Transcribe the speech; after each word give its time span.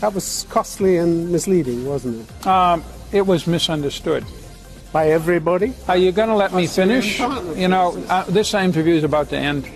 That 0.00 0.14
was 0.14 0.46
costly 0.48 0.96
and 0.98 1.30
misleading, 1.30 1.84
wasn't 1.84 2.28
it? 2.28 2.46
Um, 2.46 2.84
it 3.12 3.26
was 3.26 3.46
misunderstood. 3.46 4.24
By 4.92 5.10
everybody? 5.10 5.74
Are 5.86 5.96
you 5.96 6.12
going 6.12 6.28
to 6.28 6.34
let 6.34 6.54
me 6.54 6.66
finish? 6.66 7.18
You 7.18 7.68
know, 7.68 8.02
uh, 8.08 8.24
this 8.24 8.54
interview 8.54 8.94
is 8.94 9.04
about 9.04 9.28
to 9.30 9.36
end. 9.36 9.68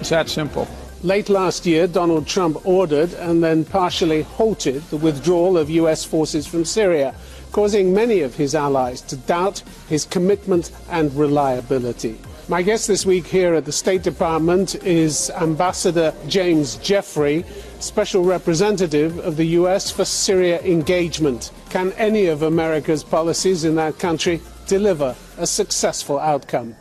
It's 0.00 0.08
that 0.08 0.28
simple. 0.28 0.66
Late 1.02 1.28
last 1.28 1.66
year, 1.66 1.86
Donald 1.86 2.26
Trump 2.26 2.66
ordered 2.66 3.12
and 3.14 3.44
then 3.44 3.64
partially 3.64 4.22
halted 4.22 4.82
the 4.84 4.96
withdrawal 4.96 5.56
of 5.58 5.70
U.S. 5.70 6.04
forces 6.04 6.46
from 6.46 6.64
Syria, 6.64 7.14
causing 7.52 7.94
many 7.94 8.22
of 8.22 8.34
his 8.34 8.54
allies 8.54 9.02
to 9.02 9.16
doubt 9.16 9.62
his 9.88 10.04
commitment 10.04 10.72
and 10.90 11.14
reliability. 11.14 12.18
My 12.48 12.62
guest 12.62 12.86
this 12.86 13.04
week 13.04 13.26
here 13.26 13.54
at 13.54 13.64
the 13.64 13.72
State 13.72 14.04
Department 14.04 14.76
is 14.84 15.30
Ambassador 15.30 16.14
James 16.28 16.76
Jeffrey, 16.76 17.44
Special 17.80 18.22
Representative 18.22 19.18
of 19.18 19.36
the 19.36 19.46
U.S. 19.58 19.90
for 19.90 20.04
Syria 20.04 20.60
engagement. 20.62 21.50
Can 21.70 21.90
any 21.94 22.26
of 22.26 22.42
America's 22.42 23.02
policies 23.02 23.64
in 23.64 23.74
that 23.74 23.98
country 23.98 24.40
deliver 24.68 25.16
a 25.38 25.44
successful 25.44 26.20
outcome? 26.20 26.76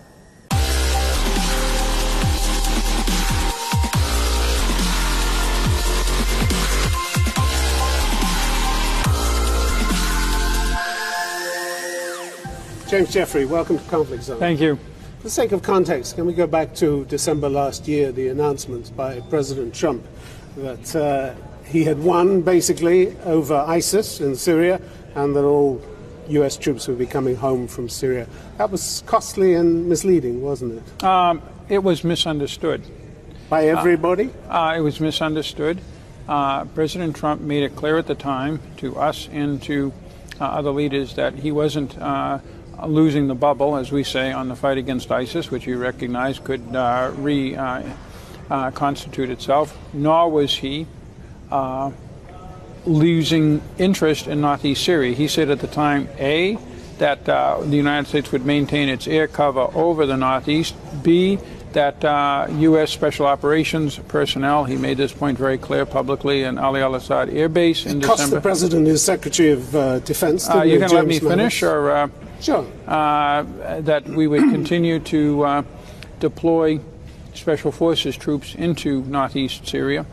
James 12.87 13.11
Jeffrey, 13.11 13.45
welcome 13.45 13.79
to 13.79 13.83
Conflict 13.85 14.21
Zone. 14.21 14.37
Thank 14.37 14.61
you. 14.61 14.77
For 15.25 15.29
the 15.29 15.33
sake 15.33 15.53
of 15.53 15.63
context, 15.63 16.13
can 16.13 16.27
we 16.27 16.35
go 16.35 16.45
back 16.45 16.75
to 16.75 17.03
December 17.05 17.49
last 17.49 17.87
year, 17.87 18.11
the 18.11 18.27
announcement 18.27 18.95
by 18.95 19.21
President 19.21 19.73
Trump 19.73 20.05
that 20.55 20.95
uh, 20.95 21.33
he 21.67 21.83
had 21.83 21.97
won 21.97 22.43
basically 22.43 23.17
over 23.21 23.55
ISIS 23.55 24.21
in 24.21 24.35
Syria 24.35 24.79
and 25.15 25.35
that 25.35 25.43
all 25.43 25.81
U.S. 26.27 26.57
troops 26.57 26.87
would 26.87 26.99
be 26.99 27.07
coming 27.07 27.35
home 27.35 27.67
from 27.67 27.89
Syria. 27.89 28.27
That 28.59 28.69
was 28.69 29.01
costly 29.07 29.55
and 29.55 29.89
misleading, 29.89 30.43
wasn't 30.43 30.83
it? 30.83 31.03
Um, 31.03 31.41
it 31.69 31.79
was 31.79 32.03
misunderstood. 32.03 32.83
By 33.49 33.69
everybody? 33.69 34.29
Uh, 34.47 34.53
uh, 34.53 34.75
it 34.77 34.81
was 34.81 34.99
misunderstood. 34.99 35.81
Uh, 36.27 36.65
President 36.65 37.15
Trump 37.15 37.41
made 37.41 37.63
it 37.63 37.75
clear 37.75 37.97
at 37.97 38.05
the 38.05 38.13
time 38.13 38.61
to 38.77 38.95
us 38.97 39.27
and 39.31 39.59
to 39.63 39.91
uh, 40.39 40.43
other 40.43 40.69
leaders 40.69 41.15
that 41.15 41.33
he 41.33 41.51
wasn't 41.51 41.97
uh, 41.97 42.37
losing 42.85 43.27
the 43.27 43.35
bubble, 43.35 43.75
as 43.75 43.91
we 43.91 44.03
say, 44.03 44.31
on 44.31 44.49
the 44.49 44.55
fight 44.55 44.77
against 44.77 45.11
ISIS, 45.11 45.51
which 45.51 45.67
you 45.67 45.77
recognize 45.77 46.39
could 46.39 46.75
uh, 46.75 47.11
reconstitute 47.15 49.29
uh, 49.29 49.33
itself, 49.33 49.77
nor 49.93 50.31
was 50.31 50.55
he 50.55 50.87
uh, 51.51 51.91
losing 52.85 53.61
interest 53.77 54.27
in 54.27 54.41
northeast 54.41 54.83
Syria. 54.83 55.15
He 55.15 55.27
said 55.27 55.49
at 55.49 55.59
the 55.59 55.67
time, 55.67 56.07
A, 56.17 56.57
that 56.97 57.27
uh, 57.27 57.59
the 57.61 57.75
United 57.75 58.07
States 58.07 58.31
would 58.31 58.45
maintain 58.45 58.89
its 58.89 59.07
air 59.07 59.27
cover 59.27 59.69
over 59.73 60.05
the 60.05 60.17
northeast, 60.17 60.75
B, 61.03 61.39
that 61.75 62.03
uh, 62.03 62.47
U.S. 62.49 62.91
Special 62.91 63.27
Operations 63.27 63.99
personnel, 64.07 64.63
he 64.63 64.75
made 64.75 64.97
this 64.97 65.13
point 65.13 65.37
very 65.37 65.57
clear 65.57 65.85
publicly 65.85 66.43
in 66.43 66.57
Ain 66.57 66.81
al 66.81 66.95
Asad 66.95 67.29
Air 67.29 67.49
Base 67.49 67.85
in 67.85 67.97
it 67.97 68.01
December. 68.01 68.17
Cost 68.17 68.31
the 68.31 68.41
President 68.41 68.87
his 68.87 69.03
Secretary 69.03 69.51
of 69.51 69.75
uh, 69.75 69.99
Defense. 69.99 70.49
Uh, 70.49 70.63
going 70.79 70.89
to 70.89 70.95
let 70.95 71.07
me 71.07 71.19
finish? 71.19 71.61
or 71.61 72.09
Sure. 72.41 72.65
Uh, 72.87 73.43
that 73.81 74.07
we 74.07 74.27
would 74.27 74.41
continue 74.57 74.99
to 74.99 75.43
uh, 75.43 75.63
deploy 76.19 76.79
special 77.33 77.71
forces 77.71 78.15
troops 78.17 78.55
into 78.55 79.01
northeast 79.03 79.67
Syria 79.67 80.05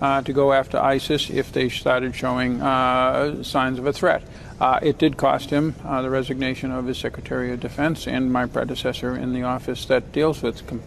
uh, 0.00 0.22
to 0.22 0.32
go 0.32 0.52
after 0.52 0.78
ISIS 0.78 1.30
if 1.30 1.52
they 1.52 1.68
started 1.68 2.14
showing 2.14 2.60
uh, 2.62 3.42
signs 3.42 3.78
of 3.78 3.86
a 3.86 3.92
threat. 3.92 4.22
Uh, 4.60 4.78
it 4.82 4.98
did 4.98 5.16
cost 5.16 5.50
him 5.50 5.74
uh, 5.84 6.02
the 6.02 6.10
resignation 6.10 6.70
of 6.70 6.86
his 6.86 6.98
Secretary 6.98 7.52
of 7.52 7.60
Defense 7.60 8.06
and 8.06 8.30
my 8.32 8.46
predecessor 8.46 9.16
in 9.16 9.32
the 9.32 9.42
office 9.42 9.86
that 9.86 10.12
deals 10.12 10.42
with 10.42 10.66
com 10.66 10.82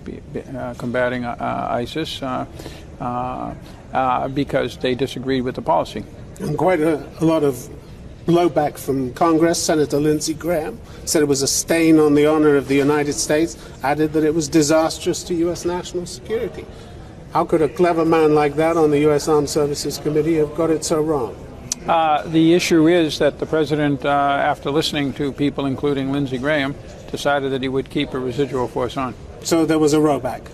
combating 0.78 1.25
ISIS 1.25 2.22
because 4.34 4.78
they 4.78 4.96
disagreed 4.96 5.44
with 5.44 5.56
the 5.56 5.62
policy. 5.62 6.03
And 6.40 6.57
quite 6.57 6.81
a, 6.81 7.03
a 7.19 7.25
lot 7.25 7.44
of 7.44 7.69
blowback 8.25 8.78
from 8.78 9.13
Congress. 9.13 9.62
Senator 9.62 10.00
Lindsey 10.00 10.34
Graham 10.34 10.79
said 11.06 11.22
it 11.22 11.28
was 11.28 11.41
a 11.41 11.47
stain 11.47 12.00
on 12.00 12.16
the 12.16 12.25
honor 12.25 12.56
of 12.56 12.68
the 12.68 12.75
United 12.75 13.13
States, 13.13 13.57
added 13.84 14.13
that 14.13 14.23
it 14.23 14.34
was 14.34 14.47
disastrous 14.47 15.23
to 15.23 15.34
U.S. 15.35 15.66
national 15.66 16.06
security. 16.06 16.66
How 17.33 17.44
could 17.44 17.63
a 17.63 17.69
clever 17.69 18.05
man 18.05 18.35
like 18.35 18.55
that 18.57 18.77
on 18.77 18.91
the 18.91 18.99
U.S. 18.99 19.27
Armed 19.27 19.49
Services 19.49 19.97
Committee 19.97 20.35
have 20.35 20.55
got 20.55 20.69
it 20.69 20.85
so 20.85 21.01
wrong? 21.01 21.35
Uh, 21.88 22.21
the 22.27 22.53
issue 22.53 22.88
is 22.88 23.17
that 23.19 23.39
the 23.39 23.45
president, 23.47 24.05
uh, 24.05 24.09
after 24.09 24.69
listening 24.69 25.13
to 25.13 25.31
people, 25.31 25.66
including 25.66 26.11
Lindsey 26.11 26.38
Graham, 26.38 26.75
decided 27.09 27.51
that 27.51 27.63
he 27.63 27.67
would 27.67 27.89
keep 27.89 28.13
a 28.13 28.19
residual 28.19 28.67
force 28.67 28.97
on. 28.97 29.16
So 29.41 29.66
there 29.66 29.79
was 29.79 29.93
a 29.93 29.97
rollback. 29.97 30.47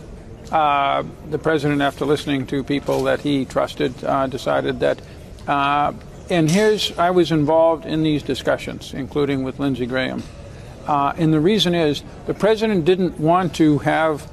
Uh, 0.51 1.03
the 1.29 1.37
president, 1.37 1.81
after 1.81 2.05
listening 2.05 2.47
to 2.47 2.63
people 2.63 3.03
that 3.03 3.19
he 3.19 3.43
trusted, 3.43 4.03
uh, 4.03 4.27
decided 4.27 4.79
that 4.79 5.01
uh, 5.47 5.93
and 6.29 6.49
here's, 6.49 6.97
I 6.97 7.09
was 7.09 7.31
involved 7.31 7.85
in 7.85 8.03
these 8.03 8.21
discussions, 8.21 8.93
including 8.93 9.43
with 9.43 9.59
Lindsey 9.59 9.87
Graham. 9.87 10.21
Uh, 10.87 11.13
and 11.17 11.33
the 11.33 11.39
reason 11.39 11.73
is 11.73 12.03
the 12.27 12.35
president 12.35 12.85
didn't 12.85 13.19
want 13.19 13.55
to 13.55 13.79
have 13.79 14.29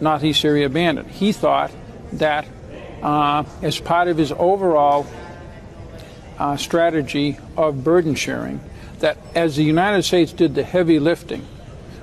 Northeast 0.00 0.40
Syria 0.40 0.66
abandoned. 0.66 1.10
He 1.10 1.32
thought 1.32 1.70
that 2.14 2.46
uh, 3.02 3.44
as 3.62 3.78
part 3.80 4.08
of 4.08 4.16
his 4.16 4.32
overall 4.32 5.06
uh, 6.38 6.56
strategy 6.56 7.38
of 7.56 7.84
burden 7.84 8.14
sharing, 8.14 8.60
that 9.00 9.18
as 9.34 9.56
the 9.56 9.64
United 9.64 10.02
States 10.02 10.32
did 10.32 10.54
the 10.54 10.62
heavy 10.62 10.98
lifting, 10.98 11.46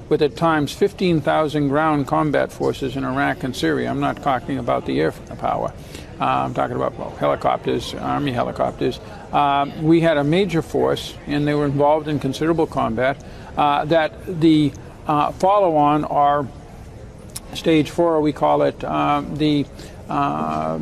with 0.09 0.21
at 0.21 0.35
times 0.35 0.73
15,000 0.73 1.69
ground 1.69 2.07
combat 2.07 2.51
forces 2.51 2.95
in 2.95 3.03
Iraq 3.03 3.43
and 3.43 3.55
Syria, 3.55 3.89
I'm 3.89 3.99
not 3.99 4.21
talking 4.21 4.57
about 4.57 4.85
the 4.85 4.99
air 4.99 5.11
power, 5.11 5.73
uh, 6.19 6.25
I'm 6.25 6.53
talking 6.53 6.75
about 6.75 6.97
well, 6.97 7.09
helicopters, 7.11 7.93
Army 7.95 8.31
helicopters. 8.31 8.99
Uh, 9.31 9.71
we 9.81 10.01
had 10.01 10.17
a 10.17 10.23
major 10.23 10.61
force, 10.61 11.15
and 11.25 11.47
they 11.47 11.53
were 11.53 11.65
involved 11.65 12.07
in 12.07 12.19
considerable 12.19 12.67
combat. 12.67 13.23
Uh, 13.57 13.85
that 13.85 14.13
the 14.39 14.71
uh, 15.07 15.31
follow 15.31 15.75
on, 15.75 16.03
or 16.05 16.47
stage 17.55 17.89
four, 17.89 18.21
we 18.21 18.33
call 18.33 18.63
it 18.63 18.83
uh, 18.83 19.23
the 19.33 19.65
uh, 20.09 20.79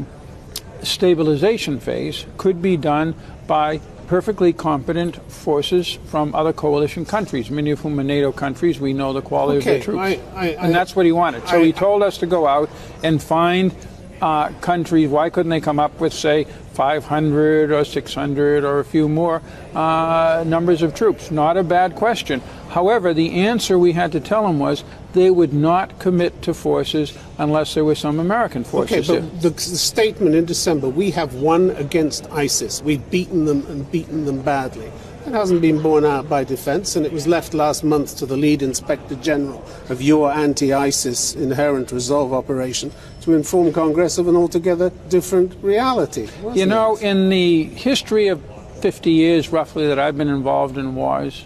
stabilization 0.83 1.79
phase, 1.79 2.25
could 2.37 2.61
be 2.61 2.77
done 2.77 3.15
by 3.47 3.79
perfectly 4.07 4.51
competent 4.51 5.15
forces 5.31 5.97
from 6.07 6.35
other 6.35 6.51
coalition 6.51 7.05
countries, 7.05 7.49
many 7.49 7.71
of 7.71 7.79
whom 7.79 7.97
are 7.99 8.03
NATO 8.03 8.31
countries. 8.31 8.79
We 8.79 8.91
know 8.91 9.13
the 9.13 9.21
quality 9.21 9.59
okay, 9.59 9.79
of 9.79 9.85
their 9.85 9.93
troops. 9.93 10.23
I, 10.35 10.47
I, 10.47 10.47
and 10.49 10.75
that's 10.75 10.95
what 10.95 11.05
he 11.05 11.13
wanted. 11.13 11.47
So 11.47 11.63
he 11.63 11.71
told 11.71 12.03
us 12.03 12.17
to 12.17 12.25
go 12.25 12.45
out 12.45 12.69
and 13.03 13.23
find 13.23 13.73
uh, 14.21 14.49
countries, 14.59 15.09
why 15.09 15.29
couldn't 15.29 15.49
they 15.49 15.61
come 15.61 15.79
up 15.79 15.99
with, 15.99 16.13
say, 16.13 16.43
500 16.73 17.71
or 17.71 17.83
600 17.83 18.63
or 18.63 18.79
a 18.79 18.85
few 18.85 19.09
more 19.09 19.41
uh, 19.73 20.43
numbers 20.45 20.81
of 20.81 20.93
troops? 20.93 21.31
Not 21.31 21.57
a 21.57 21.63
bad 21.63 21.95
question. 21.95 22.41
However, 22.69 23.13
the 23.13 23.31
answer 23.31 23.79
we 23.79 23.93
had 23.93 24.11
to 24.11 24.19
tell 24.19 24.47
him 24.47 24.59
was 24.59 24.83
they 25.13 25.29
would 25.29 25.53
not 25.53 25.99
commit 25.99 26.41
to 26.43 26.53
forces 26.53 27.17
unless 27.37 27.73
there 27.73 27.85
were 27.85 27.95
some 27.95 28.19
American 28.19 28.63
forces. 28.63 29.09
Okay, 29.09 29.19
but 29.19 29.41
the, 29.41 29.49
the 29.49 29.59
statement 29.59 30.35
in 30.35 30.45
December, 30.45 30.89
we 30.89 31.11
have 31.11 31.35
won 31.35 31.71
against 31.71 32.29
ISIS. 32.31 32.81
We've 32.81 33.07
beaten 33.09 33.45
them 33.45 33.65
and 33.67 33.89
beaten 33.91 34.25
them 34.25 34.41
badly. 34.41 34.91
It 35.25 35.33
hasn't 35.33 35.61
been 35.61 35.81
borne 35.81 36.03
out 36.03 36.27
by 36.27 36.43
defence, 36.43 36.95
and 36.95 37.05
it 37.05 37.11
was 37.11 37.27
left 37.27 37.53
last 37.53 37.83
month 37.83 38.17
to 38.17 38.25
the 38.25 38.35
lead 38.35 38.63
inspector 38.63 39.15
general 39.15 39.63
of 39.89 40.01
your 40.01 40.31
anti 40.31 40.73
ISIS 40.73 41.35
inherent 41.35 41.91
resolve 41.91 42.33
operation 42.33 42.91
to 43.21 43.35
inform 43.35 43.71
Congress 43.71 44.17
of 44.17 44.27
an 44.27 44.35
altogether 44.35 44.91
different 45.09 45.55
reality. 45.61 46.27
You 46.55 46.65
know, 46.65 46.95
it? 46.95 47.03
in 47.03 47.29
the 47.29 47.65
history 47.65 48.29
of 48.29 48.41
50 48.81 49.11
years 49.11 49.49
roughly 49.49 49.87
that 49.87 49.99
I've 49.99 50.17
been 50.17 50.27
involved 50.27 50.77
in 50.77 50.95
wars, 50.95 51.45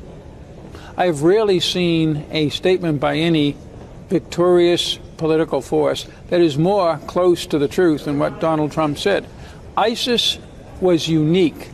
I've 0.98 1.24
rarely 1.24 1.60
seen 1.60 2.26
a 2.32 2.50
statement 2.50 3.02
by 3.02 3.18
any 3.18 3.58
victorious 4.08 4.98
political 5.18 5.62
force 5.62 6.08
that 6.30 6.40
is 6.40 6.58
more 6.58 6.98
close 7.08 7.46
to 7.48 7.58
the 7.58 7.68
truth 7.68 8.06
than 8.06 8.20
what 8.20 8.40
Donald 8.40 8.72
Trump 8.72 8.98
said. 8.98 9.28
ISIS 9.76 10.40
was 10.80 11.08
unique 11.08 11.70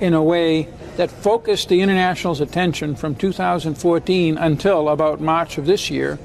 in 0.00 0.14
a 0.14 0.22
way 0.22 0.68
that 0.96 1.10
focused 1.10 1.68
the 1.68 1.80
international's 1.80 2.40
attention 2.40 2.96
from 2.96 3.14
2014 3.14 4.36
until 4.36 4.88
about 4.88 5.20
March 5.20 5.56
of 5.56 5.66
this 5.66 5.90
year, 5.90 6.16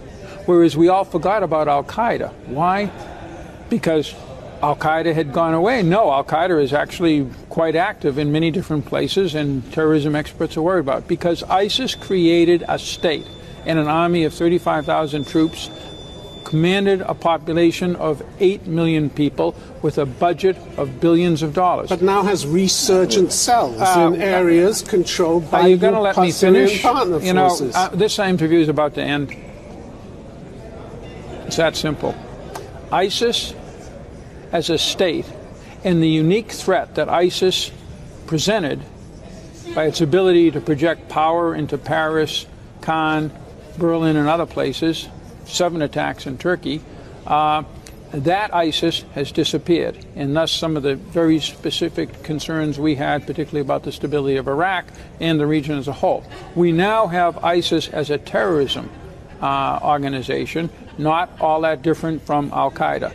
whereas 0.45 0.75
we 0.75 0.89
all 0.89 1.05
forgot 1.05 1.43
about 1.43 1.67
Al 1.67 1.83
Qaeda. 1.83 2.33
Why? 2.47 2.91
Because 3.69 4.13
Al 4.61 4.75
Qaeda 4.75 5.13
had 5.13 5.33
gone 5.33 5.53
away. 5.53 5.83
No, 5.83 6.11
Al 6.11 6.23
Qaeda 6.23 6.61
is 6.61 6.73
actually 6.73 7.27
quite 7.49 7.75
active 7.75 8.17
in 8.17 8.31
many 8.31 8.49
different 8.51 8.85
places, 8.85 9.35
and 9.35 9.71
terrorism 9.71 10.15
experts 10.15 10.57
are 10.57 10.61
worried 10.63 10.79
about 10.81 11.03
it 11.03 11.07
because 11.07 11.43
ISIS 11.43 11.93
created 11.95 12.63
a 12.67 12.79
state 12.79 13.25
and 13.65 13.77
an 13.77 13.87
army 13.87 14.23
of 14.23 14.33
35,000 14.33 15.27
troops 15.27 15.69
commanded 16.43 17.01
a 17.01 17.13
population 17.13 17.95
of 17.97 18.23
8 18.39 18.65
million 18.65 19.09
people 19.09 19.53
with 19.81 19.97
a 19.97 20.05
budget 20.05 20.55
of 20.77 20.99
billions 21.01 21.43
of 21.43 21.53
dollars. 21.53 21.89
But 21.89 22.01
now 22.01 22.23
has 22.23 22.47
resurgent 22.47 23.33
cells 23.33 23.79
Uh, 23.81 24.11
in 24.13 24.21
areas 24.21 24.81
controlled 24.81 25.51
by 25.51 25.61
Are 25.61 25.67
you 25.67 25.75
going 25.77 25.93
to 25.93 25.99
let 25.99 26.17
me 26.17 26.31
finish? 26.31 26.81
partner 26.81 27.19
You 27.19 27.33
know, 27.33 27.49
forces. 27.49 27.75
uh, 27.75 27.89
this 27.89 28.17
interview 28.17 28.59
is 28.59 28.69
about 28.69 28.95
to 28.95 29.03
end. 29.03 29.35
It's 31.45 31.57
that 31.57 31.75
simple. 31.75 32.15
ISIS 32.93 33.53
as 34.51 34.69
a 34.69 34.77
state 34.77 35.25
and 35.83 36.01
the 36.01 36.09
unique 36.09 36.51
threat 36.51 36.95
that 36.95 37.09
ISIS 37.09 37.71
presented 38.25 38.81
by 39.73 39.85
its 39.85 40.01
ability 40.01 40.51
to 40.51 40.61
project 40.61 41.09
power 41.09 41.53
into 41.53 41.77
Paris, 41.77 42.45
Cannes, 42.81 43.31
Berlin, 43.77 44.15
and 44.15 44.27
other 44.27 44.45
places, 44.45 45.07
seven 45.45 45.81
attacks 45.81 46.25
in 46.25 46.37
Turkey, 46.37 46.81
uh, 47.25 47.63
that 48.11 48.53
ISIS 48.53 49.03
has 49.13 49.31
disappeared. 49.31 49.97
And 50.15 50.35
thus, 50.35 50.51
some 50.51 50.77
of 50.77 50.83
the 50.83 50.95
very 50.95 51.39
specific 51.39 52.23
concerns 52.23 52.79
we 52.79 52.95
had, 52.95 53.27
particularly 53.27 53.61
about 53.61 53.83
the 53.83 53.91
stability 53.91 54.37
of 54.37 54.47
Iraq 54.47 54.85
and 55.19 55.39
the 55.39 55.45
region 55.45 55.77
as 55.77 55.87
a 55.87 55.93
whole. 55.93 56.23
We 56.55 56.71
now 56.71 57.07
have 57.07 57.43
ISIS 57.43 57.89
as 57.89 58.09
a 58.09 58.17
terrorism 58.17 58.89
uh, 59.41 59.79
organization, 59.83 60.69
not 60.97 61.29
all 61.39 61.61
that 61.61 61.81
different 61.81 62.21
from 62.23 62.51
Al 62.53 62.71
Qaeda. 62.71 63.13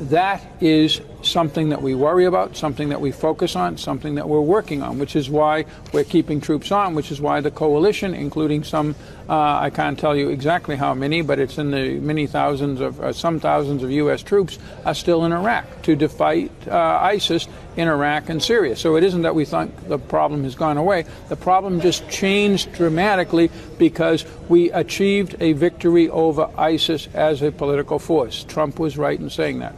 That 0.00 0.42
is 0.60 1.00
something 1.22 1.68
that 1.68 1.80
we 1.80 1.94
worry 1.94 2.24
about, 2.24 2.56
something 2.56 2.88
that 2.88 3.00
we 3.00 3.12
focus 3.12 3.54
on, 3.54 3.78
something 3.78 4.16
that 4.16 4.28
we're 4.28 4.40
working 4.40 4.82
on, 4.82 4.98
which 4.98 5.14
is 5.14 5.30
why 5.30 5.64
we're 5.92 6.04
keeping 6.04 6.40
troops 6.40 6.72
on, 6.72 6.94
which 6.94 7.12
is 7.12 7.20
why 7.20 7.40
the 7.40 7.50
coalition, 7.50 8.12
including 8.12 8.64
some, 8.64 8.96
uh, 9.28 9.58
I 9.58 9.70
can't 9.70 9.98
tell 9.98 10.16
you 10.16 10.30
exactly 10.30 10.76
how 10.76 10.94
many, 10.94 11.22
but 11.22 11.38
it's 11.38 11.58
in 11.58 11.70
the 11.70 12.00
many 12.00 12.26
thousands 12.26 12.80
of, 12.80 13.00
uh, 13.00 13.12
some 13.12 13.38
thousands 13.38 13.82
of 13.82 13.90
U.S. 13.92 14.22
troops, 14.22 14.58
are 14.84 14.94
still 14.94 15.24
in 15.24 15.32
Iraq 15.32 15.82
to 15.82 16.08
fight 16.08 16.50
uh, 16.66 16.76
ISIS 17.00 17.46
in 17.76 17.88
Iraq 17.88 18.28
and 18.28 18.42
Syria. 18.42 18.76
So 18.76 18.96
it 18.96 19.04
isn't 19.04 19.22
that 19.22 19.34
we 19.34 19.44
think 19.44 19.88
the 19.88 19.98
problem 19.98 20.44
has 20.44 20.54
gone 20.54 20.76
away. 20.76 21.04
The 21.28 21.36
problem 21.36 21.80
just 21.80 22.08
changed 22.08 22.72
dramatically 22.72 23.50
because 23.78 24.24
we 24.48 24.70
achieved 24.72 25.36
a 25.40 25.52
victory 25.52 26.08
over 26.08 26.50
ISIS 26.56 27.08
as 27.14 27.42
a 27.42 27.50
political 27.52 27.98
force. 27.98 28.44
Trump 28.44 28.78
was 28.78 28.98
right 28.98 29.18
in 29.18 29.30
saying 29.30 29.60
that. 29.60 29.74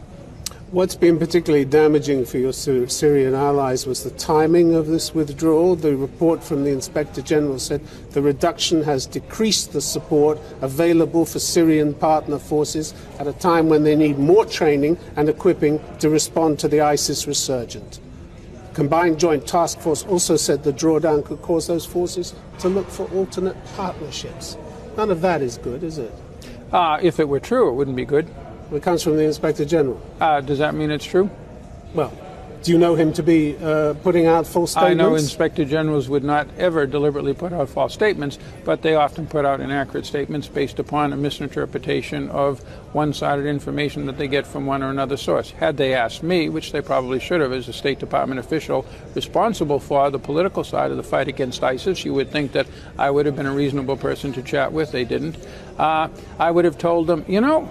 What's 0.76 0.94
been 0.94 1.18
particularly 1.18 1.64
damaging 1.64 2.26
for 2.26 2.36
your 2.36 2.52
Syrian 2.52 3.32
allies 3.32 3.86
was 3.86 4.04
the 4.04 4.10
timing 4.10 4.74
of 4.74 4.88
this 4.88 5.14
withdrawal. 5.14 5.74
The 5.74 5.96
report 5.96 6.44
from 6.44 6.64
the 6.64 6.70
Inspector 6.70 7.22
General 7.22 7.58
said 7.58 7.80
the 8.10 8.20
reduction 8.20 8.82
has 8.82 9.06
decreased 9.06 9.72
the 9.72 9.80
support 9.80 10.38
available 10.60 11.24
for 11.24 11.38
Syrian 11.38 11.94
partner 11.94 12.38
forces 12.38 12.92
at 13.18 13.26
a 13.26 13.32
time 13.32 13.70
when 13.70 13.84
they 13.84 13.96
need 13.96 14.18
more 14.18 14.44
training 14.44 14.98
and 15.16 15.30
equipping 15.30 15.80
to 16.00 16.10
respond 16.10 16.58
to 16.58 16.68
the 16.68 16.82
ISIS 16.82 17.26
resurgent. 17.26 17.98
Combined 18.74 19.18
Joint 19.18 19.46
Task 19.46 19.78
Force 19.80 20.04
also 20.04 20.36
said 20.36 20.62
the 20.62 20.74
drawdown 20.74 21.24
could 21.24 21.40
cause 21.40 21.66
those 21.66 21.86
forces 21.86 22.34
to 22.58 22.68
look 22.68 22.90
for 22.90 23.10
alternate 23.14 23.56
partnerships. 23.76 24.58
None 24.98 25.10
of 25.10 25.22
that 25.22 25.40
is 25.40 25.56
good, 25.56 25.82
is 25.82 25.96
it? 25.96 26.12
Uh, 26.70 26.98
if 27.00 27.18
it 27.18 27.30
were 27.30 27.40
true, 27.40 27.70
it 27.70 27.72
wouldn't 27.72 27.96
be 27.96 28.04
good. 28.04 28.28
It 28.72 28.82
comes 28.82 29.02
from 29.02 29.16
the 29.16 29.24
Inspector 29.24 29.64
General. 29.64 30.00
Uh, 30.20 30.40
does 30.40 30.58
that 30.58 30.74
mean 30.74 30.90
it's 30.90 31.04
true? 31.04 31.30
Well, 31.94 32.12
do 32.66 32.72
you 32.72 32.78
know 32.78 32.96
him 32.96 33.12
to 33.12 33.22
be 33.22 33.56
uh, 33.58 33.94
putting 34.02 34.26
out 34.26 34.44
false 34.44 34.72
statements? 34.72 34.90
I 34.90 34.94
know 34.94 35.14
inspector 35.14 35.64
generals 35.64 36.08
would 36.08 36.24
not 36.24 36.48
ever 36.58 36.84
deliberately 36.84 37.32
put 37.32 37.52
out 37.52 37.68
false 37.68 37.94
statements, 37.94 38.40
but 38.64 38.82
they 38.82 38.96
often 38.96 39.28
put 39.28 39.44
out 39.44 39.60
inaccurate 39.60 40.04
statements 40.04 40.48
based 40.48 40.80
upon 40.80 41.12
a 41.12 41.16
misinterpretation 41.16 42.28
of 42.30 42.60
one 42.92 43.12
sided 43.12 43.46
information 43.46 44.06
that 44.06 44.18
they 44.18 44.26
get 44.26 44.48
from 44.48 44.66
one 44.66 44.82
or 44.82 44.90
another 44.90 45.16
source. 45.16 45.52
Had 45.52 45.76
they 45.76 45.94
asked 45.94 46.24
me, 46.24 46.48
which 46.48 46.72
they 46.72 46.80
probably 46.80 47.20
should 47.20 47.40
have 47.40 47.52
as 47.52 47.68
a 47.68 47.72
State 47.72 48.00
Department 48.00 48.40
official 48.40 48.84
responsible 49.14 49.78
for 49.78 50.10
the 50.10 50.18
political 50.18 50.64
side 50.64 50.90
of 50.90 50.96
the 50.96 51.04
fight 51.04 51.28
against 51.28 51.62
ISIS, 51.62 52.04
you 52.04 52.14
would 52.14 52.32
think 52.32 52.50
that 52.50 52.66
I 52.98 53.12
would 53.12 53.26
have 53.26 53.36
been 53.36 53.46
a 53.46 53.54
reasonable 53.54 53.96
person 53.96 54.32
to 54.32 54.42
chat 54.42 54.72
with. 54.72 54.90
They 54.90 55.04
didn't. 55.04 55.36
Uh, 55.78 56.08
I 56.40 56.50
would 56.50 56.64
have 56.64 56.78
told 56.78 57.06
them, 57.06 57.24
you 57.28 57.40
know, 57.40 57.70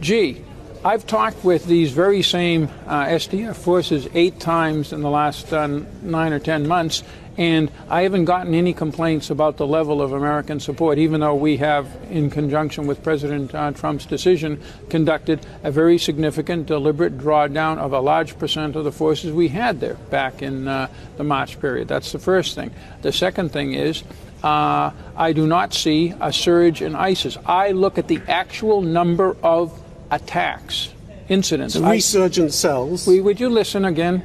gee, 0.00 0.44
I've 0.84 1.06
talked 1.06 1.44
with 1.44 1.64
these 1.64 1.92
very 1.92 2.22
same 2.22 2.68
uh, 2.86 3.06
SDF 3.06 3.56
forces 3.56 4.06
eight 4.12 4.38
times 4.38 4.92
in 4.92 5.00
the 5.00 5.08
last 5.08 5.50
uh, 5.50 5.66
nine 6.02 6.34
or 6.34 6.38
ten 6.38 6.68
months, 6.68 7.02
and 7.38 7.70
I 7.88 8.02
haven't 8.02 8.26
gotten 8.26 8.54
any 8.54 8.74
complaints 8.74 9.30
about 9.30 9.56
the 9.56 9.66
level 9.66 10.02
of 10.02 10.12
American 10.12 10.60
support, 10.60 10.98
even 10.98 11.20
though 11.20 11.34
we 11.34 11.56
have, 11.56 11.88
in 12.10 12.28
conjunction 12.28 12.86
with 12.86 13.02
President 13.02 13.54
uh, 13.54 13.72
Trump's 13.72 14.06
decision, 14.06 14.60
conducted 14.90 15.44
a 15.62 15.70
very 15.70 15.96
significant, 15.96 16.66
deliberate 16.66 17.18
drawdown 17.18 17.78
of 17.78 17.92
a 17.92 18.00
large 18.00 18.38
percent 18.38 18.76
of 18.76 18.84
the 18.84 18.92
forces 18.92 19.32
we 19.32 19.48
had 19.48 19.80
there 19.80 19.94
back 20.10 20.42
in 20.42 20.68
uh, 20.68 20.88
the 21.16 21.24
March 21.24 21.58
period. 21.60 21.88
That's 21.88 22.12
the 22.12 22.18
first 22.18 22.54
thing. 22.54 22.72
The 23.00 23.12
second 23.12 23.52
thing 23.52 23.72
is, 23.72 24.04
uh, 24.42 24.90
I 25.16 25.32
do 25.32 25.46
not 25.46 25.72
see 25.72 26.12
a 26.20 26.30
surge 26.30 26.82
in 26.82 26.94
ISIS. 26.94 27.38
I 27.46 27.70
look 27.70 27.96
at 27.96 28.08
the 28.08 28.20
actual 28.28 28.82
number 28.82 29.34
of 29.42 29.80
attacks, 30.14 30.90
incidents. 31.28 31.74
The 31.74 31.84
I- 31.84 31.92
resurgent 31.92 32.52
cells. 32.52 33.06
we- 33.06 33.20
would 33.20 33.40
you 33.40 33.48
listen 33.48 33.84
again? 33.84 34.22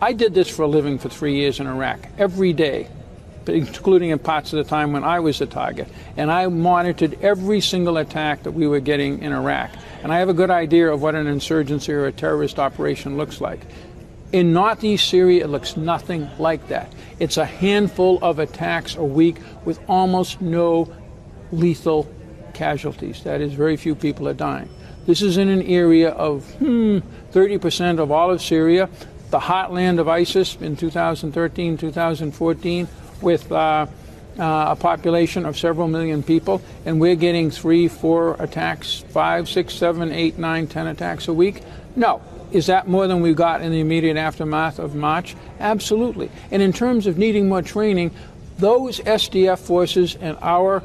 I 0.00 0.12
did 0.12 0.32
this 0.32 0.48
for 0.48 0.62
a 0.62 0.68
living 0.68 0.98
for 0.98 1.08
three 1.08 1.34
years 1.34 1.58
in 1.58 1.66
Iraq, 1.66 1.98
every 2.18 2.52
day, 2.52 2.86
including 3.48 4.10
in 4.10 4.18
parts 4.20 4.52
of 4.52 4.58
the 4.58 4.68
time 4.68 4.92
when 4.92 5.02
I 5.02 5.18
was 5.18 5.40
the 5.40 5.46
target. 5.46 5.88
And 6.16 6.30
I 6.30 6.46
monitored 6.46 7.18
every 7.20 7.60
single 7.60 7.96
attack 7.96 8.44
that 8.44 8.52
we 8.52 8.68
were 8.68 8.78
getting 8.78 9.22
in 9.22 9.32
Iraq. 9.32 9.70
And 10.04 10.12
I 10.12 10.18
have 10.18 10.28
a 10.28 10.34
good 10.34 10.50
idea 10.50 10.92
of 10.92 11.02
what 11.02 11.16
an 11.16 11.26
insurgency 11.26 11.92
or 11.92 12.06
a 12.06 12.12
terrorist 12.12 12.60
operation 12.60 13.16
looks 13.16 13.40
like. 13.40 13.60
In 14.30 14.52
northeast 14.52 15.08
Syria, 15.08 15.44
it 15.44 15.48
looks 15.48 15.76
nothing 15.76 16.28
like 16.38 16.68
that. 16.68 16.92
It's 17.18 17.38
a 17.38 17.46
handful 17.46 18.18
of 18.22 18.38
attacks 18.38 18.94
a 18.94 19.02
week 19.02 19.36
with 19.64 19.80
almost 19.88 20.40
no 20.40 20.92
lethal 21.50 22.06
casualties. 22.52 23.22
That 23.24 23.40
is, 23.40 23.54
very 23.54 23.76
few 23.76 23.94
people 23.96 24.28
are 24.28 24.34
dying. 24.34 24.68
This 25.08 25.22
is 25.22 25.38
in 25.38 25.48
an 25.48 25.62
area 25.62 26.10
of 26.10 26.44
hmm, 26.56 26.98
30% 27.32 27.98
of 27.98 28.10
all 28.10 28.30
of 28.30 28.42
Syria, 28.42 28.90
the 29.30 29.38
heartland 29.38 29.98
of 30.00 30.06
ISIS 30.06 30.56
in 30.56 30.76
2013, 30.76 31.78
2014, 31.78 32.88
with 33.22 33.50
uh, 33.50 33.86
uh, 34.38 34.66
a 34.68 34.76
population 34.76 35.46
of 35.46 35.56
several 35.56 35.88
million 35.88 36.22
people, 36.22 36.60
and 36.84 37.00
we're 37.00 37.14
getting 37.14 37.50
three, 37.50 37.88
four 37.88 38.36
attacks, 38.38 39.02
five, 39.08 39.48
six, 39.48 39.72
seven, 39.72 40.12
eight, 40.12 40.36
nine, 40.36 40.66
ten 40.66 40.86
attacks 40.86 41.26
a 41.26 41.32
week. 41.32 41.62
No. 41.96 42.20
Is 42.52 42.66
that 42.66 42.86
more 42.86 43.06
than 43.06 43.22
we 43.22 43.32
got 43.32 43.62
in 43.62 43.72
the 43.72 43.80
immediate 43.80 44.18
aftermath 44.18 44.78
of 44.78 44.94
March? 44.94 45.34
Absolutely. 45.58 46.30
And 46.50 46.60
in 46.60 46.74
terms 46.74 47.06
of 47.06 47.16
needing 47.16 47.48
more 47.48 47.62
training, 47.62 48.10
those 48.58 49.00
SDF 49.00 49.58
forces 49.58 50.18
and 50.20 50.36
our 50.42 50.82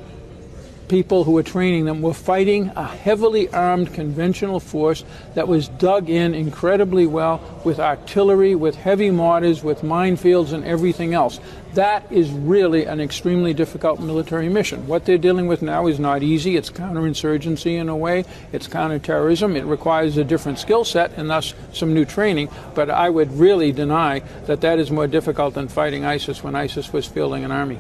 people 0.93 1.23
who 1.23 1.31
were 1.31 1.41
training 1.41 1.85
them 1.85 2.03
were 2.03 2.13
fighting 2.13 2.71
a 2.75 2.85
heavily 2.85 3.49
armed 3.49 3.91
conventional 3.95 4.59
force 4.59 5.03
that 5.33 5.47
was 5.47 5.67
dug 5.67 6.07
in 6.07 6.35
incredibly 6.35 7.07
well 7.07 7.41
with 7.65 7.79
artillery, 7.79 8.53
with 8.53 8.75
heavy 8.75 9.09
mortars, 9.09 9.63
with 9.63 9.81
minefields, 9.81 10.53
and 10.53 10.63
everything 10.63 11.15
else. 11.15 11.39
That 11.73 12.05
is 12.11 12.29
really 12.29 12.85
an 12.85 13.01
extremely 13.01 13.55
difficult 13.55 14.01
military 14.01 14.49
mission. 14.49 14.85
What 14.85 15.05
they're 15.05 15.17
dealing 15.17 15.47
with 15.47 15.63
now 15.63 15.87
is 15.87 15.99
not 15.99 16.21
easy. 16.21 16.57
It's 16.57 16.69
counterinsurgency 16.69 17.73
in 17.73 17.89
a 17.89 17.97
way, 17.97 18.23
it's 18.51 18.67
counterterrorism. 18.67 19.55
It 19.55 19.65
requires 19.65 20.17
a 20.17 20.23
different 20.23 20.59
skill 20.59 20.85
set 20.85 21.17
and 21.17 21.27
thus 21.27 21.55
some 21.73 21.95
new 21.95 22.05
training. 22.05 22.49
But 22.75 22.91
I 22.91 23.09
would 23.09 23.33
really 23.39 23.71
deny 23.71 24.19
that 24.45 24.61
that 24.61 24.77
is 24.77 24.91
more 24.91 25.07
difficult 25.07 25.55
than 25.55 25.69
fighting 25.69 26.05
ISIS 26.05 26.43
when 26.43 26.53
ISIS 26.53 26.93
was 26.93 27.07
fielding 27.07 27.43
an 27.43 27.51
army. 27.51 27.79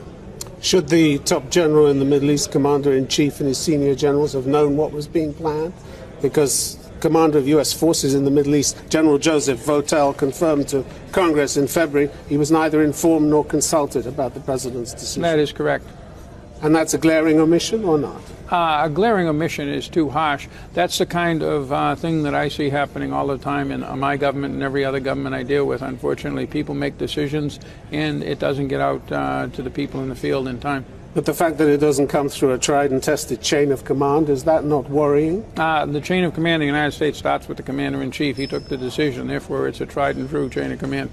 Should 0.63 0.87
the 0.87 1.17
top 1.19 1.49
general 1.49 1.87
in 1.87 1.99
the 1.99 2.05
Middle 2.05 2.31
East, 2.31 2.53
commander 2.53 2.93
in 2.93 3.09
chief, 3.09 3.41
and 3.41 3.49
his 3.49 3.57
senior 3.57 3.95
generals 3.95 4.31
have 4.31 4.47
known 4.47 4.77
what 4.77 4.93
was 4.93 5.09
being 5.09 5.33
planned? 5.33 5.73
Because 6.21 6.77
commander 7.01 7.37
of 7.37 7.49
U.S. 7.49 7.73
forces 7.73 8.13
in 8.13 8.23
the 8.23 8.31
Middle 8.31 8.55
East, 8.55 8.81
General 8.87 9.17
Joseph 9.17 9.59
Votel, 9.59 10.17
confirmed 10.17 10.69
to 10.69 10.85
Congress 11.11 11.57
in 11.57 11.67
February 11.67 12.09
he 12.29 12.37
was 12.37 12.49
neither 12.49 12.81
informed 12.81 13.29
nor 13.29 13.43
consulted 13.43 14.07
about 14.07 14.35
the 14.35 14.39
president's 14.39 14.93
decision. 14.93 15.23
That 15.23 15.37
is 15.37 15.51
correct. 15.51 15.85
and 16.61 16.73
that's 16.73 16.93
a 16.93 16.97
glaring 16.97 17.41
omission 17.41 17.83
or 17.83 17.97
not? 17.97 18.21
Uh, 18.51 18.81
a 18.85 18.89
glaring 18.89 19.27
omission 19.27 19.69
is 19.69 19.87
too 19.87 20.09
harsh. 20.09 20.47
That's 20.73 20.97
the 20.97 21.05
kind 21.05 21.41
of 21.41 21.71
uh, 21.71 21.95
thing 21.95 22.23
that 22.23 22.35
I 22.35 22.49
see 22.49 22.69
happening 22.69 23.13
all 23.13 23.27
the 23.27 23.37
time 23.37 23.71
in 23.71 23.83
uh, 23.83 23.95
my 23.95 24.17
government 24.17 24.53
and 24.53 24.63
every 24.63 24.85
other 24.85 24.99
government 24.99 25.33
I 25.33 25.43
deal 25.43 25.65
with. 25.65 25.81
Unfortunately, 25.81 26.45
people 26.45 26.75
make 26.75 26.97
decisions 26.97 27.59
and 27.91 28.23
it 28.23 28.39
doesn't 28.39 28.67
get 28.67 28.81
out 28.81 29.11
uh, 29.11 29.47
to 29.53 29.61
the 29.61 29.69
people 29.69 30.01
in 30.01 30.09
the 30.09 30.15
field 30.15 30.47
in 30.47 30.59
time. 30.59 30.85
But 31.13 31.25
the 31.25 31.33
fact 31.33 31.59
that 31.59 31.67
it 31.67 31.77
doesn't 31.77 32.07
come 32.07 32.27
through 32.27 32.53
a 32.53 32.57
tried 32.57 32.91
and 32.91 33.01
tested 33.01 33.39
chain 33.41 33.71
of 33.71 33.85
command, 33.85 34.29
is 34.29 34.45
that 34.45 34.65
not 34.65 34.89
worrying? 34.89 35.45
Uh, 35.55 35.85
the 35.85 36.01
chain 36.01 36.23
of 36.23 36.33
command 36.33 36.63
in 36.63 36.67
the 36.67 36.73
United 36.73 36.93
States 36.93 37.19
starts 37.19 37.47
with 37.47 37.57
the 37.57 37.63
commander 37.63 38.01
in 38.01 38.09
chief. 38.09 38.35
He 38.35 38.47
took 38.47 38.67
the 38.67 38.77
decision, 38.77 39.27
therefore, 39.27 39.67
it's 39.67 39.79
a 39.79 39.85
tried 39.85 40.15
and 40.15 40.27
true 40.27 40.49
chain 40.49 40.71
of 40.71 40.79
command. 40.79 41.11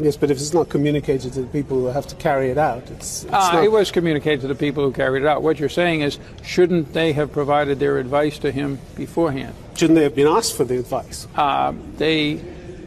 Yes, 0.00 0.16
but 0.16 0.30
if 0.30 0.36
it's 0.36 0.54
not 0.54 0.68
communicated 0.68 1.32
to 1.32 1.40
the 1.42 1.48
people 1.48 1.78
who 1.78 1.86
have 1.86 2.06
to 2.06 2.14
carry 2.16 2.50
it 2.50 2.58
out, 2.58 2.84
it's, 2.90 3.24
it's 3.24 3.32
Uh, 3.32 3.52
not. 3.54 3.64
it 3.64 3.72
was 3.72 3.90
communicated 3.90 4.42
to 4.42 4.46
the 4.46 4.54
people 4.54 4.84
who 4.84 4.92
carried 4.92 5.24
it 5.24 5.26
out. 5.26 5.42
What 5.42 5.58
you're 5.58 5.68
saying 5.68 6.02
is, 6.02 6.18
shouldn't 6.42 6.92
they 6.92 7.12
have 7.14 7.32
provided 7.32 7.80
their 7.80 7.98
advice 7.98 8.38
to 8.38 8.52
him 8.52 8.78
beforehand? 8.94 9.54
Shouldn't 9.74 9.96
they 9.96 10.04
have 10.04 10.14
been 10.14 10.28
asked 10.28 10.56
for 10.56 10.64
the 10.64 10.78
advice? 10.78 11.26
Uh, 11.34 11.72
they 11.96 12.40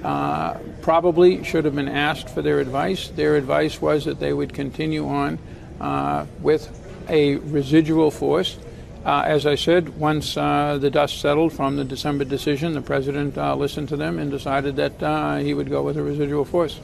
uh, 0.04 0.54
probably 0.82 1.44
should 1.44 1.66
have 1.66 1.76
been 1.76 1.90
asked 1.90 2.30
for 2.30 2.42
their 2.42 2.60
advice. 2.62 3.10
Their 3.10 3.36
advice 3.36 3.82
was 3.82 4.06
that 4.06 4.20
they 4.22 4.32
would 4.32 4.54
continue 4.54 5.06
on 5.08 5.38
uh, 5.82 6.26
with 6.42 6.70
a 7.10 7.36
residual 7.36 8.10
force. 8.10 8.58
Uh, 9.04 9.24
as 9.26 9.46
I 9.46 9.56
said, 9.56 9.98
once 9.98 10.38
uh, 10.38 10.78
the 10.80 10.90
dust 10.90 11.20
settled 11.20 11.52
from 11.52 11.76
the 11.76 11.84
December 11.84 12.24
decision, 12.24 12.74
the 12.74 12.82
president 12.82 13.38
uh, 13.38 13.56
listened 13.56 13.90
to 13.90 13.98
them 13.98 14.18
and 14.18 14.32
decided 14.32 14.76
that 14.78 15.02
uh, 15.04 15.38
he 15.38 15.54
would 15.54 15.70
go 15.70 15.82
with 15.82 15.98
a 15.98 16.04
residual 16.04 16.46
force. 16.46 16.80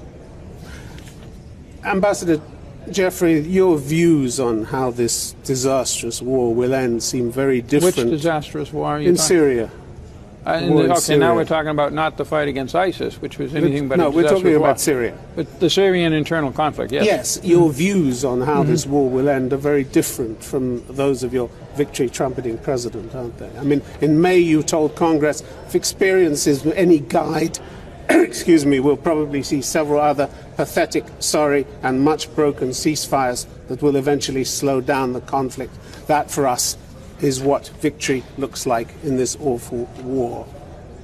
Ambassador 1.88 2.42
Jeffrey, 2.92 3.40
your 3.40 3.78
views 3.78 4.40
on 4.40 4.64
how 4.66 4.92
this 4.92 5.34
disastrous 5.44 6.22
war 6.22 6.54
will 6.54 6.74
end 6.74 7.04
seem 7.04 7.32
very 7.32 7.62
different. 7.62 7.96
Which 7.98 8.10
disastrous 8.10 8.72
war 8.72 8.88
are 8.88 9.02
you 9.02 9.10
in 9.10 9.16
talking 9.16 9.28
Syria. 9.28 9.72
Uh, 10.46 10.60
the- 10.62 10.74
okay, 10.92 10.96
Syria. 10.96 11.20
now 11.20 11.36
we're 11.36 11.44
talking 11.44 11.72
about 11.72 11.92
not 11.92 12.16
the 12.16 12.24
fight 12.24 12.48
against 12.48 12.74
ISIS, 12.74 13.22
which 13.22 13.38
was 13.38 13.54
anything 13.54 13.90
but 13.90 13.98
no, 13.98 14.08
a 14.08 14.10
we're 14.10 14.24
talking 14.24 14.46
war. 14.52 14.56
about 14.56 14.80
Syria. 14.80 15.14
But 15.36 15.60
the 15.60 15.70
Syrian 15.70 16.14
internal 16.14 16.54
conflict, 16.54 16.94
yes. 16.94 17.06
Yes, 17.06 17.40
your 17.44 17.70
views 17.70 18.24
on 18.24 18.40
how 18.40 18.64
this 18.64 18.86
war 18.86 19.10
will 19.10 19.28
end 19.28 19.52
are 19.52 19.58
very 19.58 19.84
different 19.84 20.42
from 20.42 20.86
those 20.88 21.24
of 21.24 21.34
your 21.34 21.50
victory 21.76 22.10
trumpeting 22.10 22.58
president, 22.60 23.14
aren't 23.14 23.38
they? 23.38 23.50
I 23.60 23.64
mean, 23.64 23.82
in 24.00 24.22
May 24.22 24.40
you 24.40 24.64
told 24.64 24.96
Congress 24.96 25.44
if 25.68 25.76
experience 25.76 26.48
is 26.48 26.66
any 26.68 27.00
guide, 27.02 27.60
excuse 28.10 28.66
me, 28.66 28.80
we'll 28.80 28.98
probably 28.98 29.44
see 29.44 29.62
several 29.62 30.00
other 30.00 30.30
pathetic, 30.56 31.06
sorry, 31.20 31.66
and 31.84 32.02
much 32.02 32.34
broken 32.36 32.70
ceasefires 32.70 33.46
that 33.68 33.82
will 33.82 33.96
eventually 33.96 34.44
slow 34.44 34.80
down 34.80 35.14
the 35.14 35.22
conflict. 35.22 35.74
That, 36.08 36.32
for 36.32 36.48
us, 36.48 36.78
is 37.22 37.42
what 37.42 37.68
victory 37.80 38.24
looks 38.38 38.66
like 38.66 38.90
in 39.04 39.18
this 39.18 39.36
awful 39.42 39.86
war. 40.04 40.48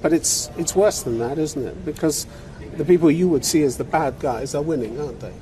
But 0.01 0.13
it's, 0.13 0.49
it's 0.57 0.75
worse 0.75 1.03
than 1.03 1.19
that, 1.19 1.37
isn't 1.37 1.65
it? 1.65 1.85
Because 1.85 2.27
the 2.77 2.85
people 2.85 3.11
you 3.11 3.27
would 3.27 3.43
see 3.43 3.63
as 3.63 3.77
the 3.77 3.83
bad 3.83 4.19
guys 4.19 4.55
are 4.55 4.61
winning, 4.61 4.99
aren't 4.99 5.19
they? 5.19 5.33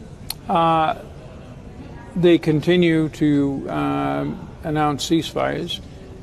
they 2.16 2.38
continue 2.38 3.10
to 3.10 3.70
um, 3.70 4.50
announce 4.64 5.10
ceasefires, 5.10 5.80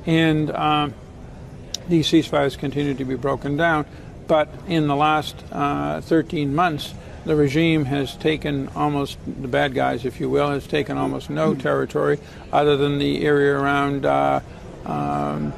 and 0.07 0.50
um, 0.50 0.95
these 1.88 2.07
ceasefires 2.09 2.59
continue 2.59 2.95
to 2.95 3.04
be 3.04 3.14
broken 3.14 3.57
down. 3.57 3.87
But 4.28 4.49
in 4.68 4.87
the 4.87 4.94
last 4.94 5.42
uh, 5.50 6.02
13 6.02 6.54
months, 6.54 6.94
the 7.25 7.35
regime 7.35 7.87
has 7.87 8.14
taken 8.14 8.68
almost, 8.76 9.18
the 9.26 9.49
bad 9.49 9.75
guys, 9.75 10.04
if 10.04 10.20
you 10.20 10.30
will, 10.30 10.50
has 10.50 10.66
taken 10.66 10.97
almost 10.97 11.30
no 11.30 11.54
territory 11.54 12.20
other 12.52 12.76
than 12.76 12.99
the 12.99 13.25
area 13.25 13.54
around 13.54 14.06
uh, 14.06 14.40
um, 14.85 15.52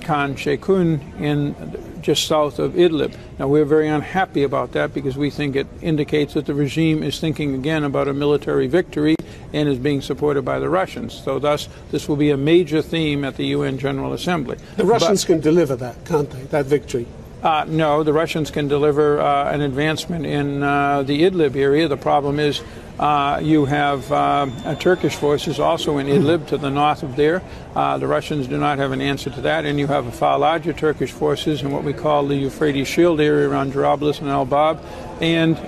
Khan 0.00 0.34
Sheikhoun 0.34 1.20
in 1.20 1.54
just 2.00 2.26
south 2.26 2.58
of 2.58 2.72
Idlib. 2.72 3.16
Now 3.38 3.48
we're 3.48 3.64
very 3.64 3.88
unhappy 3.88 4.44
about 4.44 4.72
that 4.72 4.94
because 4.94 5.16
we 5.16 5.30
think 5.30 5.56
it 5.56 5.66
indicates 5.82 6.34
that 6.34 6.46
the 6.46 6.54
regime 6.54 7.02
is 7.02 7.20
thinking 7.20 7.54
again 7.54 7.84
about 7.84 8.08
a 8.08 8.14
military 8.14 8.66
victory 8.66 9.16
and 9.52 9.68
is 9.68 9.78
being 9.78 10.00
supported 10.00 10.44
by 10.44 10.58
the 10.58 10.68
Russians. 10.68 11.12
So 11.12 11.38
thus 11.38 11.68
this 11.90 12.08
will 12.08 12.16
be 12.16 12.30
a 12.30 12.36
major 12.36 12.82
theme 12.82 13.24
at 13.24 13.36
the 13.36 13.46
UN 13.46 13.78
General 13.78 14.12
Assembly. 14.12 14.58
The 14.76 14.84
Russians 14.84 15.24
can 15.24 15.40
deliver 15.40 15.76
that, 15.76 16.04
can't 16.04 16.30
they? 16.30 16.42
That 16.44 16.66
victory. 16.66 17.06
Uh, 17.42 17.64
no, 17.68 18.02
the 18.02 18.12
Russians 18.12 18.50
can 18.50 18.66
deliver 18.66 19.20
uh, 19.20 19.52
an 19.52 19.60
advancement 19.60 20.24
in 20.24 20.62
uh, 20.62 21.02
the 21.02 21.22
Idlib 21.22 21.54
area. 21.54 21.86
The 21.86 21.96
problem 21.96 22.40
is 22.40 22.62
uh, 22.98 23.40
you 23.42 23.66
have 23.66 24.10
uh, 24.10 24.46
uh, 24.64 24.74
Turkish 24.76 25.14
forces 25.14 25.60
also 25.60 25.98
in 25.98 26.06
Idlib 26.06 26.46
to 26.48 26.56
the 26.56 26.70
north 26.70 27.02
of 27.02 27.14
there. 27.14 27.42
The 27.74 28.06
Russians 28.06 28.46
do 28.46 28.56
not 28.56 28.78
have 28.78 28.92
an 28.92 29.02
answer 29.02 29.28
to 29.28 29.40
that, 29.42 29.66
and 29.66 29.78
you 29.78 29.86
have 29.86 30.12
far 30.14 30.38
larger 30.38 30.72
Turkish 30.72 31.12
forces 31.12 31.60
in 31.60 31.70
what 31.70 31.84
we 31.84 31.92
call 31.92 32.26
the 32.26 32.36
Euphrates 32.36 32.88
Shield 32.88 33.20
area 33.20 33.48
around 33.48 33.74
Jarablus 33.74 34.20
and 34.20 34.30
Al 34.30 34.46
Bab, 34.46 34.80
and 35.20 35.58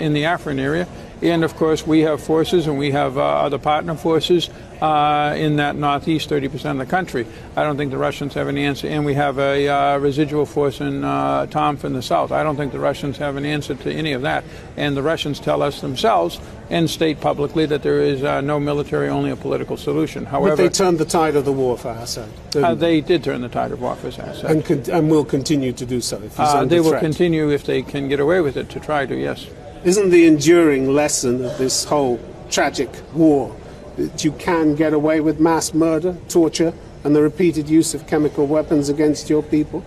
in 0.00 0.12
the 0.12 0.22
Afrin 0.22 0.60
area. 0.60 0.86
And 1.22 1.44
of 1.44 1.56
course, 1.56 1.86
we 1.86 2.00
have 2.00 2.22
forces, 2.22 2.66
and 2.66 2.78
we 2.78 2.90
have 2.90 3.16
uh, 3.16 3.22
other 3.22 3.56
partner 3.58 3.94
forces 3.94 4.50
uh, 4.82 5.34
in 5.38 5.56
that 5.56 5.74
northeast 5.74 6.28
30% 6.28 6.72
of 6.72 6.76
the 6.78 6.84
country. 6.84 7.26
I 7.56 7.62
don't 7.62 7.78
think 7.78 7.90
the 7.90 7.96
Russians 7.96 8.34
have 8.34 8.48
an 8.48 8.58
answer, 8.58 8.86
and 8.86 9.06
we 9.06 9.14
have 9.14 9.38
a 9.38 9.66
uh, 9.66 9.96
residual 9.98 10.44
force 10.44 10.80
in 10.82 11.04
uh, 11.04 11.46
Tanf 11.46 11.84
in 11.84 11.94
the 11.94 12.02
south. 12.02 12.32
I 12.32 12.42
don't 12.42 12.56
think 12.56 12.72
the 12.72 12.78
Russians 12.80 13.16
have 13.16 13.36
an 13.36 13.46
answer 13.46 13.74
to 13.74 13.90
any 13.90 14.12
of 14.12 14.20
that. 14.22 14.44
And 14.76 14.94
the 14.94 15.02
Russians 15.02 15.40
tell 15.40 15.62
us 15.62 15.80
themselves 15.80 16.38
and 16.68 16.90
state 16.90 17.18
publicly 17.20 17.64
that 17.64 17.82
there 17.82 18.00
is 18.02 18.22
uh, 18.22 18.42
no 18.42 18.60
military, 18.60 19.08
only 19.08 19.30
a 19.30 19.36
political 19.36 19.78
solution. 19.78 20.24
But 20.24 20.30
However, 20.30 20.56
they 20.56 20.68
turned 20.68 20.98
the 20.98 21.04
tide 21.06 21.36
of 21.36 21.46
the 21.46 21.52
war 21.52 21.78
for 21.78 21.90
Assad. 21.92 22.28
uh, 22.56 22.74
they 22.74 23.00
did 23.00 23.24
turn 23.24 23.40
the 23.40 23.48
tide 23.48 23.72
of 23.72 23.80
war 23.80 23.96
for 23.96 24.08
Assad. 24.08 24.44
and, 24.44 24.62
con- 24.62 24.82
and 24.92 25.10
will 25.10 25.24
continue 25.24 25.72
to 25.72 25.86
do 25.86 26.02
so 26.02 26.20
Uh, 26.36 26.64
they 26.66 26.80
will 26.80 26.90
threat. 26.90 27.00
continue 27.00 27.50
if 27.50 27.64
they 27.64 27.80
can 27.80 28.08
get 28.08 28.20
away 28.20 28.42
with 28.42 28.58
it 28.58 28.68
to 28.70 28.80
try 28.80 29.06
to, 29.06 29.16
yes. 29.16 29.46
Isn't 29.86 30.10
the 30.10 30.26
enduring 30.26 30.92
lesson 30.92 31.44
of 31.44 31.58
this 31.58 31.84
whole 31.84 32.18
tragic 32.50 32.90
war 33.14 33.54
that 33.96 34.24
you 34.24 34.32
can 34.32 34.74
get 34.74 34.92
away 34.92 35.20
with 35.20 35.38
mass 35.38 35.72
murder, 35.74 36.16
torture, 36.28 36.74
and 37.04 37.14
the 37.14 37.22
repeated 37.22 37.68
use 37.68 37.94
of 37.94 38.04
chemical 38.08 38.48
weapons 38.48 38.88
against 38.88 39.30
your 39.30 39.44
people? 39.44 39.82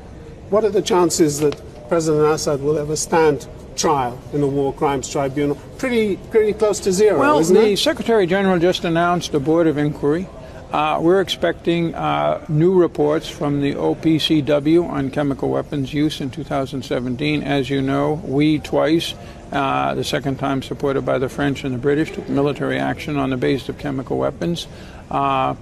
What 0.52 0.64
are 0.64 0.70
the 0.70 0.82
chances 0.82 1.42
that 1.42 1.62
President 1.90 2.24
Assad 2.24 2.62
will 2.62 2.78
ever 2.78 2.96
stand 2.96 3.50
trial 3.76 4.18
in 4.32 4.42
a 4.42 4.48
war 4.48 4.74
crimes 4.74 5.10
tribunal? 5.10 5.56
Pretty, 5.78 6.16
pretty 6.32 6.54
close 6.54 6.80
to 6.80 6.94
zero, 6.94 7.20
Well, 7.20 7.44
the 7.44 7.74
it? 7.74 7.78
Secretary 7.80 8.26
General 8.26 8.58
just 8.58 8.86
announced 8.86 9.34
a 9.34 9.40
board 9.42 9.68
of 9.68 9.78
inquiry. 9.78 10.30
Uh, 10.72 11.00
we're 11.02 11.20
expecting 11.20 11.96
uh, 11.96 12.46
new 12.48 12.76
reports 12.80 13.28
from 13.28 13.60
the 13.60 13.74
OPCW 13.74 14.88
on 14.88 15.10
chemical 15.10 15.50
weapons 15.50 15.92
use 15.92 16.22
in 16.22 16.30
2017. 16.30 17.42
As 17.42 17.72
you 17.72 17.82
know, 17.82 18.22
we 18.24 18.60
twice, 18.60 19.16
uh, 19.52 19.96
the 19.96 20.04
second 20.04 20.38
time 20.38 20.62
supported 20.62 21.02
by 21.02 21.18
the 21.18 21.28
French 21.28 21.64
and 21.64 21.74
the 21.74 21.80
British, 21.80 22.12
took 22.12 22.30
military 22.30 22.78
action 22.78 23.18
on 23.18 23.32
the 23.32 23.38
basis 23.38 23.70
of 23.70 23.80
chemical 23.80 24.20
weapons. 24.20 24.68
Uh, 25.10 25.56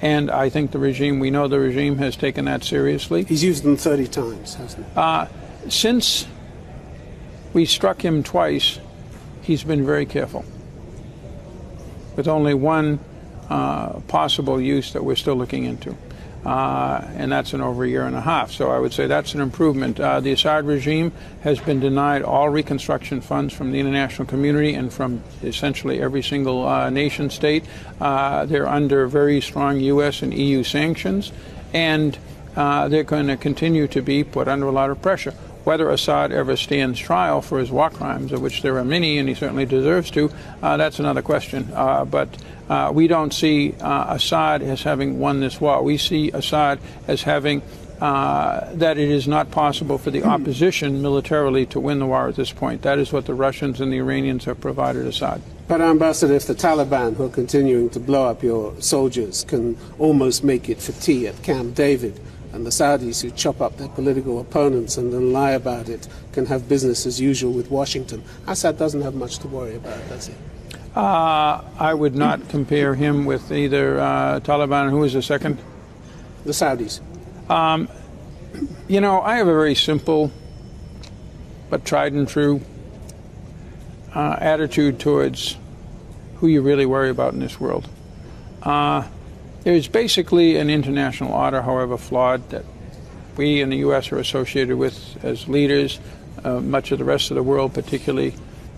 and 0.00 0.30
I 0.30 0.48
think 0.48 0.70
the 0.70 0.78
regime, 0.78 1.18
we 1.18 1.30
know 1.30 1.46
the 1.46 1.60
regime 1.60 1.98
has 1.98 2.16
taken 2.16 2.46
that 2.46 2.64
seriously. 2.64 3.24
He's 3.24 3.44
used 3.44 3.64
them 3.64 3.76
30 3.76 4.06
times, 4.08 4.54
hasn't 4.54 4.86
he? 4.86 5.70
Since 5.70 6.26
we 7.52 7.66
struck 7.66 8.02
him 8.02 8.22
twice, 8.22 8.80
he's 9.42 9.62
been 9.62 9.84
very 9.84 10.06
careful. 10.06 10.42
With 12.16 12.28
only 12.28 12.54
one 12.54 13.00
uh, 13.48 14.00
possible 14.08 14.60
use 14.60 14.92
that 14.92 15.04
we're 15.04 15.16
still 15.16 15.36
looking 15.36 15.64
into. 15.64 15.96
Uh, 16.44 17.02
and 17.16 17.32
that's 17.32 17.54
in 17.54 17.62
over 17.62 17.84
a 17.84 17.88
year 17.88 18.04
and 18.04 18.14
a 18.14 18.20
half. 18.20 18.50
So 18.50 18.70
I 18.70 18.78
would 18.78 18.92
say 18.92 19.06
that's 19.06 19.32
an 19.34 19.40
improvement. 19.40 19.98
Uh, 19.98 20.20
the 20.20 20.32
Assad 20.32 20.66
regime 20.66 21.10
has 21.42 21.58
been 21.58 21.80
denied 21.80 22.22
all 22.22 22.50
reconstruction 22.50 23.22
funds 23.22 23.54
from 23.54 23.72
the 23.72 23.80
international 23.80 24.26
community 24.28 24.74
and 24.74 24.92
from 24.92 25.22
essentially 25.42 26.02
every 26.02 26.22
single 26.22 26.66
uh, 26.66 26.90
nation 26.90 27.30
state. 27.30 27.64
Uh, 27.98 28.44
they're 28.44 28.68
under 28.68 29.06
very 29.06 29.40
strong 29.40 29.80
U.S. 29.80 30.20
and 30.20 30.34
EU 30.34 30.62
sanctions, 30.62 31.32
and 31.72 32.18
uh, 32.56 32.88
they're 32.88 33.04
going 33.04 33.28
to 33.28 33.38
continue 33.38 33.88
to 33.88 34.02
be 34.02 34.22
put 34.22 34.46
under 34.46 34.66
a 34.66 34.72
lot 34.72 34.90
of 34.90 35.00
pressure. 35.00 35.32
Whether 35.64 35.90
Assad 35.90 36.30
ever 36.30 36.56
stands 36.56 36.98
trial 36.98 37.40
for 37.40 37.58
his 37.58 37.70
war 37.70 37.90
crimes, 37.90 38.32
of 38.32 38.42
which 38.42 38.62
there 38.62 38.76
are 38.78 38.84
many, 38.84 39.18
and 39.18 39.28
he 39.28 39.34
certainly 39.34 39.66
deserves 39.66 40.10
to, 40.12 40.30
uh, 40.62 40.76
that's 40.76 40.98
another 40.98 41.22
question. 41.22 41.70
Uh, 41.74 42.04
but 42.04 42.28
uh, 42.68 42.90
we 42.94 43.06
don't 43.06 43.32
see 43.32 43.74
uh, 43.80 44.14
Assad 44.14 44.62
as 44.62 44.82
having 44.82 45.18
won 45.18 45.40
this 45.40 45.60
war. 45.60 45.82
We 45.82 45.96
see 45.96 46.30
Assad 46.30 46.80
as 47.08 47.22
having 47.22 47.62
uh, 48.00 48.68
that 48.74 48.98
it 48.98 49.08
is 49.08 49.28
not 49.28 49.50
possible 49.50 49.98
for 49.98 50.10
the 50.10 50.24
opposition 50.24 51.00
militarily 51.00 51.64
to 51.64 51.80
win 51.80 52.00
the 52.00 52.06
war 52.06 52.28
at 52.28 52.36
this 52.36 52.52
point. 52.52 52.82
That 52.82 52.98
is 52.98 53.12
what 53.12 53.24
the 53.24 53.34
Russians 53.34 53.80
and 53.80 53.92
the 53.92 53.98
Iranians 53.98 54.44
have 54.44 54.60
provided 54.60 55.06
Assad. 55.06 55.40
But, 55.68 55.80
Ambassador, 55.80 56.34
if 56.34 56.46
the 56.46 56.54
Taliban, 56.54 57.16
who 57.16 57.24
are 57.24 57.30
continuing 57.30 57.88
to 57.90 58.00
blow 58.00 58.28
up 58.28 58.42
your 58.42 58.78
soldiers, 58.82 59.44
can 59.44 59.78
almost 59.98 60.44
make 60.44 60.68
it 60.68 60.82
for 60.82 60.92
tea 60.92 61.26
at 61.26 61.42
Camp 61.42 61.74
David, 61.74 62.20
and 62.54 62.64
the 62.64 62.70
Saudis, 62.70 63.20
who 63.20 63.30
chop 63.32 63.60
up 63.60 63.76
their 63.76 63.88
political 63.88 64.40
opponents 64.40 64.96
and 64.96 65.12
then 65.12 65.32
lie 65.32 65.50
about 65.50 65.88
it, 65.88 66.06
can 66.32 66.46
have 66.46 66.68
business 66.68 67.04
as 67.04 67.20
usual 67.20 67.52
with 67.52 67.70
Washington, 67.70 68.22
Assad 68.46 68.78
doesn't 68.78 69.02
have 69.02 69.14
much 69.14 69.38
to 69.40 69.48
worry 69.48 69.74
about, 69.74 70.08
does 70.08 70.28
he? 70.28 70.34
Uh, 70.94 71.60
I 71.78 71.92
would 71.92 72.14
not 72.14 72.48
compare 72.48 72.94
him 72.94 73.24
with 73.24 73.50
either 73.50 73.98
uh, 73.98 74.40
Taliban. 74.40 74.90
Who 74.90 75.02
is 75.02 75.14
the 75.14 75.22
second? 75.22 75.58
The 76.44 76.52
Saudis. 76.52 77.00
You 78.86 79.00
know, 79.00 79.20
I 79.20 79.36
have 79.36 79.48
a 79.48 79.52
very 79.52 79.74
simple 79.74 80.30
but 81.70 81.84
tried 81.84 82.12
and 82.12 82.28
true 82.28 82.60
uh, 84.14 84.36
attitude 84.38 85.00
towards 85.00 85.56
who 86.36 86.46
you 86.46 86.62
really 86.62 86.86
worry 86.86 87.10
about 87.10 87.32
in 87.32 87.40
this 87.40 87.58
world. 87.58 87.88
Uh, 88.62 89.02
there's 89.64 89.88
basically 89.88 90.56
an 90.56 90.70
international 90.70 91.32
order, 91.32 91.62
however 91.62 91.96
flawed, 91.96 92.48
that 92.50 92.64
we 93.36 93.60
in 93.60 93.70
the 93.70 93.78
U.S. 93.78 94.12
are 94.12 94.18
associated 94.18 94.76
with 94.76 95.24
as 95.24 95.48
leaders. 95.48 95.98
Uh, 96.44 96.60
much 96.60 96.92
of 96.92 96.98
the 96.98 97.04
rest 97.04 97.30
of 97.30 97.36
the 97.36 97.42
world, 97.42 97.72
particularly 97.72 98.34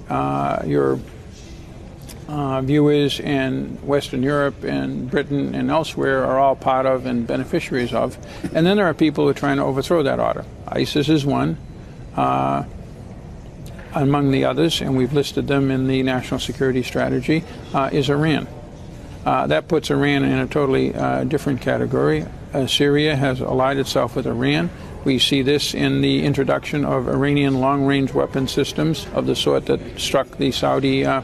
uh, 0.09 0.63
your 0.65 1.01
uh, 2.29 2.61
viewers 2.61 3.19
in 3.19 3.77
Western 3.87 4.23
Europe 4.23 4.63
and 4.63 5.11
Britain 5.11 5.55
and 5.55 5.71
elsewhere 5.71 6.25
are 6.25 6.39
all 6.39 6.55
part 6.55 6.87
of 6.87 7.07
and 7.07 7.27
beneficiaries 7.27 7.93
of. 7.93 8.17
And 8.55 8.65
then 8.67 8.77
there 8.77 8.87
are 8.87 8.95
people 8.95 9.25
who 9.25 9.31
are 9.31 9.35
trying 9.35 9.57
to 9.57 9.65
overthrow 9.65 10.03
that 10.05 10.21
order. 10.21 10.45
ISIS 10.69 11.09
is 11.09 11.27
one. 11.27 11.59
Uh, 12.15 12.65
among 13.95 14.31
the 14.31 14.45
others, 14.45 14.83
and 14.83 14.97
we've 14.97 15.15
listed 15.15 15.47
them 15.49 15.71
in 15.71 15.87
the 15.87 16.03
national 16.03 16.39
security 16.39 16.83
strategy, 16.83 17.43
uh, 17.73 17.89
is 17.91 18.11
Iran. 18.11 18.47
Uh, 19.27 19.45
that 19.49 19.67
puts 19.67 19.91
Iran 19.91 20.23
in 20.23 20.39
a 20.39 20.47
totally 20.47 20.95
uh, 20.95 21.25
different 21.25 21.61
category. 21.61 22.25
Uh, 22.55 22.69
Syria 22.69 23.17
has 23.17 23.41
allied 23.41 23.77
itself 23.77 24.15
with 24.15 24.25
Iran. 24.25 24.71
We 25.05 25.19
see 25.19 25.43
this 25.43 25.75
in 25.75 26.01
the 26.01 26.25
introduction 26.25 26.85
of 26.85 27.09
Iranian 27.09 27.59
long 27.59 27.85
range 27.85 28.15
weapon 28.15 28.47
systems 28.47 29.05
of 29.15 29.27
the 29.27 29.35
sort 29.35 29.67
that 29.67 29.81
struck 29.99 30.39
the 30.39 30.53
Saudi 30.53 31.05
uh, 31.05 31.23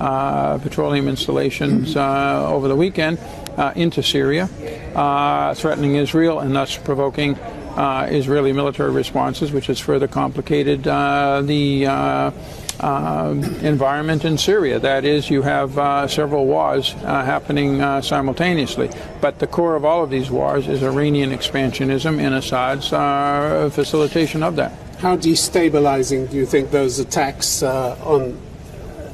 uh, 0.00 0.58
petroleum 0.58 1.06
installations 1.06 1.96
over 1.96 2.66
the 2.66 2.74
weekend 2.74 3.20
into 3.76 4.02
Syria, 4.02 4.48
threatening 5.54 5.94
Israel 5.94 6.40
and 6.40 6.56
thus 6.56 6.76
provoking 6.76 7.36
Israeli 7.76 8.52
military 8.52 8.90
responses, 8.90 9.52
which 9.52 9.68
has 9.68 9.78
further 9.78 10.08
complicated 10.08 10.82
the 10.82 12.32
uh, 12.84 13.30
environment 13.62 14.24
in 14.26 14.36
Syria. 14.36 14.78
That 14.78 15.04
is, 15.04 15.30
you 15.30 15.40
have 15.40 15.78
uh, 15.78 16.06
several 16.06 16.44
wars 16.44 16.94
uh, 17.02 17.24
happening 17.24 17.80
simultaneously. 18.02 18.90
But 19.22 19.38
the 19.38 19.46
core 19.46 19.74
of 19.74 19.84
all 19.84 20.04
of 20.04 20.10
these 20.10 20.30
wars 20.30 20.68
is 20.68 20.82
Iranian 20.82 21.30
expansionism 21.30 22.20
and 22.20 22.34
Assad's 22.34 22.88
facilitation 23.74 24.42
of 24.42 24.56
that. 24.56 24.72
How 24.98 25.16
destabilizing 25.16 26.30
do 26.30 26.36
you 26.36 26.46
think 26.46 26.70
those 26.70 26.98
attacks 26.98 27.62
on 27.62 28.38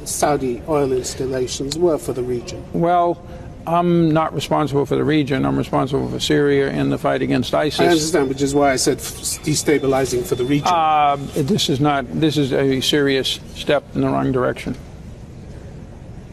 Saudi 0.03 0.61
oil 0.67 0.91
installations 0.91 1.77
were 1.77 1.97
for 1.97 2.13
the 2.13 2.23
region? 2.23 2.63
Well, 2.73 3.23
I'm 3.67 4.11
not 4.11 4.33
responsible 4.33 4.85
for 4.85 4.95
the 4.95 5.03
region. 5.03 5.45
I'm 5.45 5.57
responsible 5.57 6.09
for 6.09 6.19
Syria 6.19 6.69
and 6.69 6.91
the 6.91 6.97
fight 6.97 7.21
against 7.21 7.53
ISIS. 7.53 7.79
I 7.79 7.85
understand, 7.85 8.29
which 8.29 8.41
is 8.41 8.55
why 8.55 8.71
I 8.71 8.75
said 8.75 8.97
destabilizing 8.97 10.25
for 10.25 10.35
the 10.35 10.45
region. 10.45 10.67
Uh, 10.67 11.17
this 11.35 11.69
is 11.69 11.79
not. 11.79 12.05
This 12.19 12.37
is 12.37 12.53
a 12.53 12.81
serious 12.81 13.39
step 13.55 13.83
in 13.95 14.01
the 14.01 14.07
wrong 14.07 14.31
direction. 14.31 14.75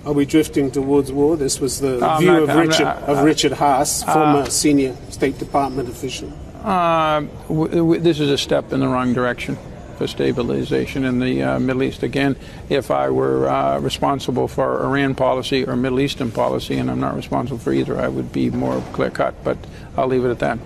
Are 0.07 0.13
we 0.13 0.25
drifting 0.25 0.71
towards 0.71 1.13
war? 1.13 1.37
This 1.37 1.61
was 1.61 1.81
the 1.81 1.97
view 2.19 2.33
not, 2.33 2.43
of 2.43 2.57
Richard 2.57 2.85
not, 2.85 3.03
uh, 3.03 3.13
of 3.13 3.25
Richard 3.25 3.53
Haass, 3.53 4.05
former 4.05 4.41
uh, 4.41 4.49
senior 4.49 4.97
State 5.11 5.39
Department 5.39 5.89
official. 5.89 6.33
Uh, 6.65 7.25
this 7.99 8.21
is 8.21 8.31
a 8.31 8.39
step 8.39 8.73
in 8.73 8.81
the 8.81 8.89
wrong 8.89 9.13
direction 9.13 9.59
for 9.99 10.07
stabilization 10.07 11.05
in 11.05 11.19
the 11.19 11.43
uh, 11.43 11.59
Middle 11.59 11.83
East. 11.83 12.03
Again, 12.03 12.37
if 12.71 12.91
I 12.91 13.11
were 13.11 13.49
uh, 13.49 13.81
responsible 13.81 14.49
for 14.49 14.85
Iran 14.85 15.15
policy 15.15 15.67
or 15.67 15.77
Middle 15.77 16.01
Eastern 16.01 16.31
policy, 16.31 16.79
and 16.79 16.91
I'm 16.91 17.01
not 17.01 17.17
responsible 17.17 17.59
for 17.59 17.73
either, 17.73 18.01
I 18.01 18.09
would 18.09 18.33
be 18.33 18.49
more 18.51 18.81
clear 18.93 19.11
cut, 19.11 19.35
but 19.43 19.59
I'll 19.97 20.07
leave 20.07 20.25
it 20.25 20.31
at 20.31 20.39
that. 20.39 20.59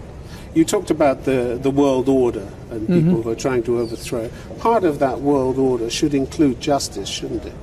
You 0.55 0.67
talked 0.67 0.91
about 0.91 1.25
the, 1.25 1.59
the 1.61 1.71
world 1.71 2.11
order 2.11 2.47
and 2.71 2.87
people 2.87 2.95
mm-hmm. 2.95 3.23
who 3.23 3.31
are 3.31 3.35
trying 3.35 3.63
to 3.63 3.81
overthrow 3.81 4.25
it. 4.25 4.33
Part 4.59 4.85
of 4.85 4.99
that 4.99 5.21
world 5.21 5.59
order 5.59 5.89
should 5.89 6.13
include 6.13 6.61
justice, 6.61 7.09
shouldn't 7.09 7.47
it? 7.47 7.55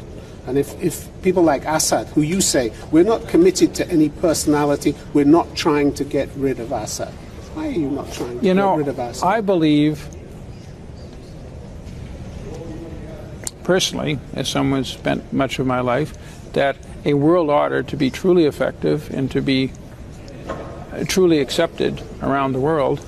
And 0.47 0.57
if, 0.57 0.81
if 0.81 1.07
people 1.21 1.43
like 1.43 1.65
Assad, 1.65 2.07
who 2.07 2.23
you 2.23 2.41
say, 2.41 2.73
we're 2.89 3.03
not 3.03 3.27
committed 3.27 3.75
to 3.75 3.87
any 3.91 4.09
personality, 4.09 4.95
we're 5.13 5.25
not 5.25 5.55
trying 5.55 5.93
to 5.93 6.03
get 6.03 6.29
rid 6.35 6.59
of 6.59 6.71
Assad, 6.71 7.13
why 7.53 7.67
are 7.67 7.71
you 7.71 7.91
not 7.91 8.11
trying 8.11 8.29
to 8.29 8.35
you 8.37 8.41
get 8.41 8.55
know, 8.55 8.75
rid 8.75 8.87
of 8.87 8.97
Assad? 8.97 9.23
I 9.23 9.41
believe 9.41 10.07
personally, 13.69 14.17
as 14.33 14.49
someone 14.49 14.79
who's 14.79 14.91
spent 14.91 15.31
much 15.31 15.59
of 15.59 15.67
my 15.67 15.79
life, 15.79 16.17
that 16.53 16.75
a 17.05 17.13
world 17.13 17.51
order 17.51 17.83
to 17.83 17.95
be 17.95 18.09
truly 18.09 18.45
effective 18.45 19.11
and 19.11 19.29
to 19.29 19.41
be 19.43 19.71
uh, 20.91 21.03
truly 21.07 21.39
accepted 21.39 22.01
around 22.23 22.53
the 22.53 22.59
world 22.59 22.99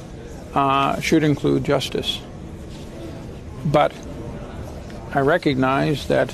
uh, 0.54 1.00
should 1.02 1.24
include 1.24 1.64
justice. 1.64 2.22
But 3.66 3.92
I 5.16 5.22
recognize 5.22 6.08
that 6.10 6.30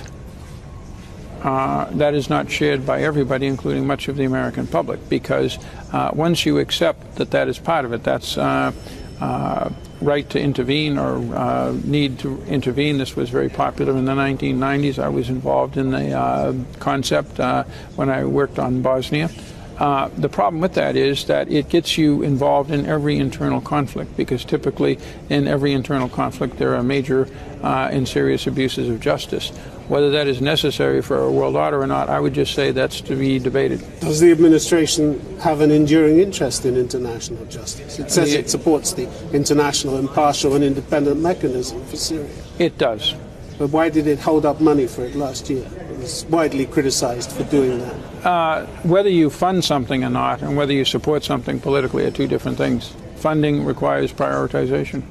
uh, 1.41 1.85
that 1.91 2.13
is 2.13 2.29
not 2.29 2.51
shared 2.51 2.85
by 2.85 3.03
everybody, 3.03 3.47
including 3.47 3.87
much 3.87 4.09
of 4.09 4.17
the 4.17 4.25
American 4.25 4.67
public, 4.67 5.07
because 5.07 5.57
uh, 5.93 6.11
once 6.13 6.45
you 6.45 6.59
accept 6.59 7.15
that 7.15 7.31
that 7.31 7.47
is 7.47 7.59
part 7.59 7.85
of 7.85 7.93
it, 7.93 8.03
that's 8.03 8.37
uh, 8.37 8.73
uh 9.21 9.69
right 10.01 10.29
to 10.29 10.39
intervene 10.39 10.97
or 10.97 11.17
uh, 11.35 11.75
need 11.83 12.19
to 12.19 12.41
intervene. 12.43 12.97
This 12.97 13.15
was 13.15 13.29
very 13.29 13.49
popular 13.49 13.97
in 13.97 14.05
the 14.05 14.13
1990s. 14.13 14.99
I 14.99 15.09
was 15.09 15.29
involved 15.29 15.77
in 15.77 15.91
the 15.91 16.13
uh, 16.13 16.53
concept 16.79 17.39
uh, 17.39 17.63
when 17.95 18.09
I 18.09 18.25
worked 18.25 18.59
on 18.59 18.81
Bosnia. 18.81 19.29
Uh, 19.77 20.09
the 20.17 20.29
problem 20.29 20.59
with 20.59 20.73
that 20.73 20.95
is 20.95 21.25
that 21.25 21.51
it 21.51 21.69
gets 21.69 21.97
you 21.97 22.23
involved 22.23 22.71
in 22.71 22.85
every 22.87 23.17
internal 23.17 23.61
conflict 23.61 24.15
because 24.17 24.43
typically 24.43 24.97
in 25.29 25.47
every 25.47 25.71
internal 25.71 26.09
conflict 26.09 26.57
there 26.57 26.75
are 26.75 26.81
major 26.81 27.27
uh, 27.63 27.89
and 27.91 28.07
serious 28.07 28.47
abuses 28.47 28.89
of 28.89 28.99
justice. 28.99 29.51
Whether 29.87 30.09
that 30.11 30.27
is 30.27 30.41
necessary 30.41 31.01
for 31.01 31.17
a 31.17 31.31
world 31.31 31.55
order 31.55 31.81
or 31.81 31.87
not, 31.87 32.09
I 32.09 32.19
would 32.19 32.33
just 32.33 32.53
say 32.53 32.71
that's 32.71 32.99
to 33.01 33.15
be 33.15 33.39
debated. 33.39 33.81
Does 34.01 34.19
the 34.19 34.31
administration 34.31 35.37
have 35.39 35.61
an 35.61 35.71
enduring 35.71 36.19
interest 36.19 36.65
in 36.65 36.75
international 36.75 37.45
justice? 37.45 37.97
It 37.97 38.11
says 38.11 38.33
it 38.33 38.49
supports 38.49 38.93
the 38.93 39.07
international, 39.33 39.97
impartial, 39.97 40.55
and 40.55 40.63
independent 40.63 41.21
mechanism 41.21 41.85
for 41.85 41.95
Syria. 41.95 42.29
It 42.59 42.77
does. 42.77 43.15
But 43.57 43.69
why 43.69 43.89
did 43.89 44.07
it 44.07 44.19
hold 44.19 44.45
up 44.45 44.59
money 44.59 44.87
for 44.87 45.05
it 45.05 45.15
last 45.15 45.49
year? 45.49 45.65
It 45.65 45.97
was 45.97 46.25
widely 46.25 46.65
criticized 46.65 47.31
for 47.31 47.43
doing 47.45 47.79
that. 47.79 48.25
Uh, 48.25 48.65
whether 48.83 49.09
you 49.09 49.29
fund 49.29 49.63
something 49.63 50.03
or 50.03 50.09
not, 50.09 50.41
and 50.41 50.57
whether 50.57 50.73
you 50.73 50.83
support 50.83 51.23
something 51.23 51.61
politically, 51.61 52.05
are 52.05 52.11
two 52.11 52.27
different 52.27 52.57
things. 52.57 52.93
Funding 53.15 53.63
requires 53.63 54.11
prioritization. 54.11 55.03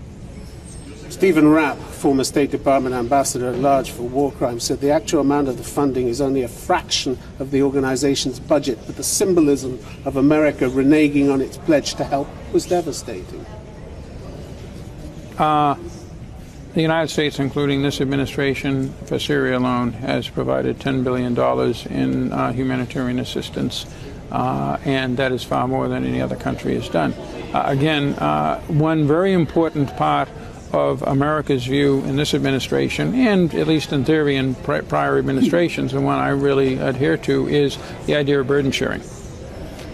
Stephen 1.16 1.48
Rapp, 1.48 1.78
former 1.78 2.24
State 2.24 2.50
Department 2.50 2.94
ambassador 2.94 3.48
at 3.48 3.58
large 3.58 3.90
for 3.90 4.02
war 4.02 4.30
crimes, 4.32 4.64
said 4.64 4.82
the 4.82 4.90
actual 4.90 5.20
amount 5.20 5.48
of 5.48 5.56
the 5.56 5.62
funding 5.62 6.08
is 6.08 6.20
only 6.20 6.42
a 6.42 6.48
fraction 6.48 7.18
of 7.38 7.50
the 7.50 7.62
organization's 7.62 8.38
budget, 8.38 8.78
but 8.84 8.96
the 8.96 9.02
symbolism 9.02 9.80
of 10.04 10.18
America 10.18 10.66
reneging 10.66 11.32
on 11.32 11.40
its 11.40 11.56
pledge 11.56 11.94
to 11.94 12.04
help 12.04 12.28
was 12.52 12.66
devastating. 12.66 13.46
Uh, 15.38 15.74
the 16.74 16.82
United 16.82 17.08
States, 17.08 17.38
including 17.38 17.80
this 17.80 18.02
administration, 18.02 18.92
for 19.06 19.18
Syria 19.18 19.56
alone, 19.56 19.94
has 19.94 20.28
provided 20.28 20.78
$10 20.78 21.02
billion 21.02 21.32
in 21.98 22.30
uh, 22.30 22.52
humanitarian 22.52 23.20
assistance, 23.20 23.86
uh, 24.30 24.76
and 24.84 25.16
that 25.16 25.32
is 25.32 25.42
far 25.42 25.66
more 25.66 25.88
than 25.88 26.04
any 26.04 26.20
other 26.20 26.36
country 26.36 26.74
has 26.74 26.90
done. 26.90 27.14
Uh, 27.54 27.62
again, 27.68 28.12
uh, 28.16 28.60
one 28.64 29.06
very 29.06 29.32
important 29.32 29.96
part 29.96 30.28
of 30.72 31.02
America's 31.02 31.64
view 31.64 32.02
in 32.04 32.16
this 32.16 32.34
administration, 32.34 33.14
and 33.14 33.54
at 33.54 33.66
least 33.66 33.92
in 33.92 34.04
theory 34.04 34.36
in 34.36 34.54
prior 34.54 35.18
administrations, 35.18 35.94
and 35.94 36.04
one 36.04 36.18
I 36.18 36.28
really 36.30 36.78
adhere 36.78 37.16
to, 37.18 37.48
is 37.48 37.78
the 38.06 38.16
idea 38.16 38.40
of 38.40 38.46
burden 38.46 38.70
sharing. 38.70 39.00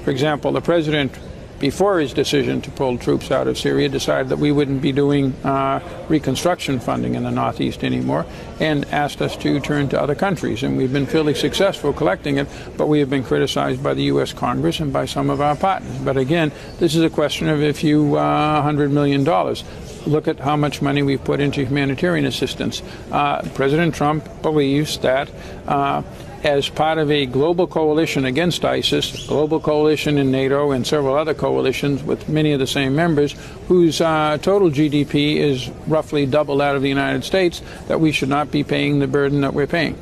For 0.04 0.10
example, 0.10 0.52
the 0.52 0.60
president, 0.60 1.16
before 1.62 2.00
his 2.00 2.12
decision 2.12 2.60
to 2.60 2.72
pull 2.72 2.98
troops 2.98 3.30
out 3.30 3.46
of 3.46 3.56
Syria, 3.56 3.88
decided 3.88 4.30
that 4.30 4.38
we 4.40 4.50
wouldn't 4.50 4.82
be 4.82 4.90
doing 4.90 5.32
uh, 5.44 5.78
reconstruction 6.08 6.80
funding 6.80 7.14
in 7.14 7.22
the 7.22 7.30
Northeast 7.30 7.84
anymore 7.84 8.26
and 8.58 8.84
asked 8.86 9.22
us 9.22 9.36
to 9.36 9.60
turn 9.60 9.88
to 9.90 10.02
other 10.02 10.16
countries. 10.16 10.64
And 10.64 10.76
we've 10.76 10.92
been 10.92 11.06
fairly 11.06 11.34
successful 11.34 11.92
collecting 11.92 12.38
it, 12.38 12.48
but 12.76 12.88
we 12.88 12.98
have 12.98 13.08
been 13.08 13.22
criticized 13.22 13.80
by 13.80 13.94
the 13.94 14.02
U.S. 14.14 14.32
Congress 14.32 14.80
and 14.80 14.92
by 14.92 15.04
some 15.04 15.30
of 15.30 15.40
our 15.40 15.54
partners. 15.54 15.96
But 15.98 16.16
again, 16.16 16.50
this 16.80 16.96
is 16.96 17.04
a 17.04 17.10
question 17.10 17.48
of 17.48 17.62
a 17.62 17.72
few 17.72 18.16
uh, 18.16 18.60
hundred 18.60 18.90
million 18.90 19.22
dollars 19.22 19.62
look 20.04 20.26
at 20.26 20.40
how 20.40 20.56
much 20.56 20.82
money 20.82 21.00
we've 21.00 21.22
put 21.22 21.38
into 21.38 21.64
humanitarian 21.64 22.26
assistance. 22.26 22.82
Uh, 23.12 23.40
President 23.54 23.94
Trump 23.94 24.42
believes 24.42 24.98
that 24.98 25.30
uh, 25.68 26.02
as 26.44 26.68
part 26.68 26.98
of 26.98 27.10
a 27.10 27.26
global 27.26 27.66
coalition 27.66 28.24
against 28.24 28.64
ISIS, 28.64 29.26
global 29.26 29.60
coalition 29.60 30.18
in 30.18 30.30
NATO 30.30 30.72
and 30.72 30.86
several 30.86 31.14
other 31.14 31.34
coalitions 31.34 32.02
with 32.02 32.28
many 32.28 32.52
of 32.52 32.58
the 32.58 32.66
same 32.66 32.96
members, 32.96 33.34
whose 33.68 34.00
uh, 34.00 34.38
total 34.42 34.70
GDP 34.70 35.36
is 35.36 35.70
roughly 35.86 36.26
double 36.26 36.56
that 36.58 36.74
of 36.74 36.82
the 36.82 36.88
United 36.88 37.24
States, 37.24 37.62
that 37.86 38.00
we 38.00 38.12
should 38.12 38.28
not 38.28 38.50
be 38.50 38.64
paying 38.64 38.98
the 38.98 39.06
burden 39.06 39.42
that 39.42 39.54
we're 39.54 39.66
paying. 39.66 39.96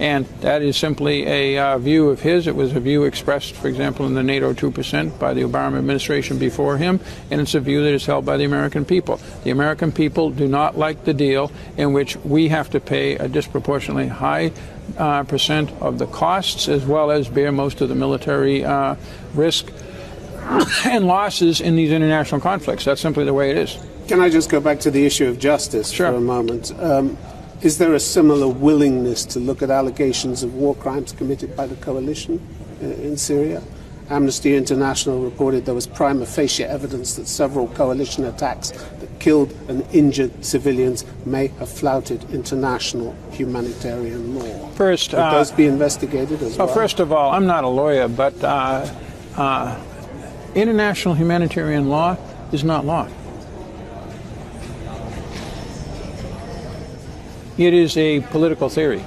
And 0.00 0.26
that 0.42 0.62
is 0.62 0.76
simply 0.76 1.26
a 1.26 1.58
uh, 1.58 1.78
view 1.78 2.08
of 2.10 2.20
his. 2.20 2.46
It 2.46 2.54
was 2.54 2.72
a 2.76 2.78
view 2.78 3.02
expressed, 3.02 3.54
for 3.56 3.66
example, 3.66 4.06
in 4.06 4.14
the 4.14 4.22
NATO 4.22 4.52
2% 4.52 5.18
by 5.18 5.34
the 5.34 5.42
Obama 5.42 5.78
administration 5.78 6.38
before 6.38 6.76
him, 6.76 7.00
and 7.32 7.40
it's 7.40 7.56
a 7.56 7.60
view 7.60 7.82
that 7.82 7.92
is 7.92 8.06
held 8.06 8.24
by 8.24 8.36
the 8.36 8.44
American 8.44 8.84
people. 8.84 9.18
The 9.42 9.50
American 9.50 9.90
people 9.90 10.30
do 10.30 10.46
not 10.46 10.78
like 10.78 11.04
the 11.04 11.14
deal 11.14 11.50
in 11.76 11.92
which 11.92 12.16
we 12.18 12.46
have 12.46 12.70
to 12.70 12.80
pay 12.80 13.16
a 13.16 13.26
disproportionately 13.26 14.06
high 14.06 14.52
uh, 14.96 15.24
percent 15.24 15.70
of 15.80 15.98
the 15.98 16.06
costs 16.06 16.68
as 16.68 16.84
well 16.84 17.10
as 17.10 17.28
bear 17.28 17.52
most 17.52 17.80
of 17.80 17.88
the 17.88 17.94
military 17.94 18.64
uh, 18.64 18.96
risk 19.34 19.70
and 20.86 21.06
losses 21.06 21.60
in 21.60 21.76
these 21.76 21.92
international 21.92 22.40
conflicts. 22.40 22.84
That's 22.84 23.00
simply 23.00 23.24
the 23.24 23.34
way 23.34 23.50
it 23.50 23.58
is. 23.58 23.78
Can 24.08 24.20
I 24.20 24.30
just 24.30 24.48
go 24.48 24.60
back 24.60 24.80
to 24.80 24.90
the 24.90 25.04
issue 25.04 25.28
of 25.28 25.38
justice 25.38 25.90
sure. 25.90 26.10
for 26.10 26.16
a 26.16 26.20
moment? 26.20 26.72
Um, 26.80 27.18
Is 27.60 27.78
there 27.78 27.92
a 27.94 28.00
similar 28.00 28.46
willingness 28.46 29.24
to 29.26 29.40
look 29.40 29.62
at 29.62 29.70
allegations 29.70 30.44
of 30.44 30.54
war 30.54 30.76
crimes 30.76 31.10
committed 31.10 31.56
by 31.56 31.66
the 31.66 31.74
coalition 31.76 32.38
uh, 32.80 32.86
in 32.86 33.16
Syria? 33.16 33.60
Amnesty 34.10 34.54
International 34.54 35.20
reported 35.24 35.66
there 35.66 35.74
was 35.74 35.88
prima 35.88 36.24
facie 36.24 36.62
evidence 36.62 37.16
that 37.16 37.26
several 37.26 37.66
coalition 37.66 38.24
attacks 38.24 38.70
killed 39.18 39.52
and 39.68 39.86
injured 39.92 40.44
civilians 40.44 41.04
may 41.26 41.48
have 41.58 41.68
flouted 41.68 42.30
international 42.32 43.14
humanitarian 43.32 44.34
law. 44.34 44.68
First, 44.70 45.12
Would 45.12 45.20
uh, 45.20 45.30
those 45.32 45.52
be 45.52 45.66
investigated 45.66 46.42
as 46.42 46.56
well, 46.56 46.66
well? 46.66 46.74
first 46.74 47.00
of 47.00 47.12
all, 47.12 47.32
I'm 47.32 47.46
not 47.46 47.64
a 47.64 47.68
lawyer, 47.68 48.08
but 48.08 48.42
uh, 48.42 48.88
uh, 49.36 49.80
international 50.54 51.14
humanitarian 51.14 51.88
law 51.88 52.16
is 52.52 52.64
not 52.64 52.84
law. 52.84 53.08
It 57.58 57.74
is 57.74 57.96
a 57.96 58.20
political 58.20 58.68
theory. 58.68 59.04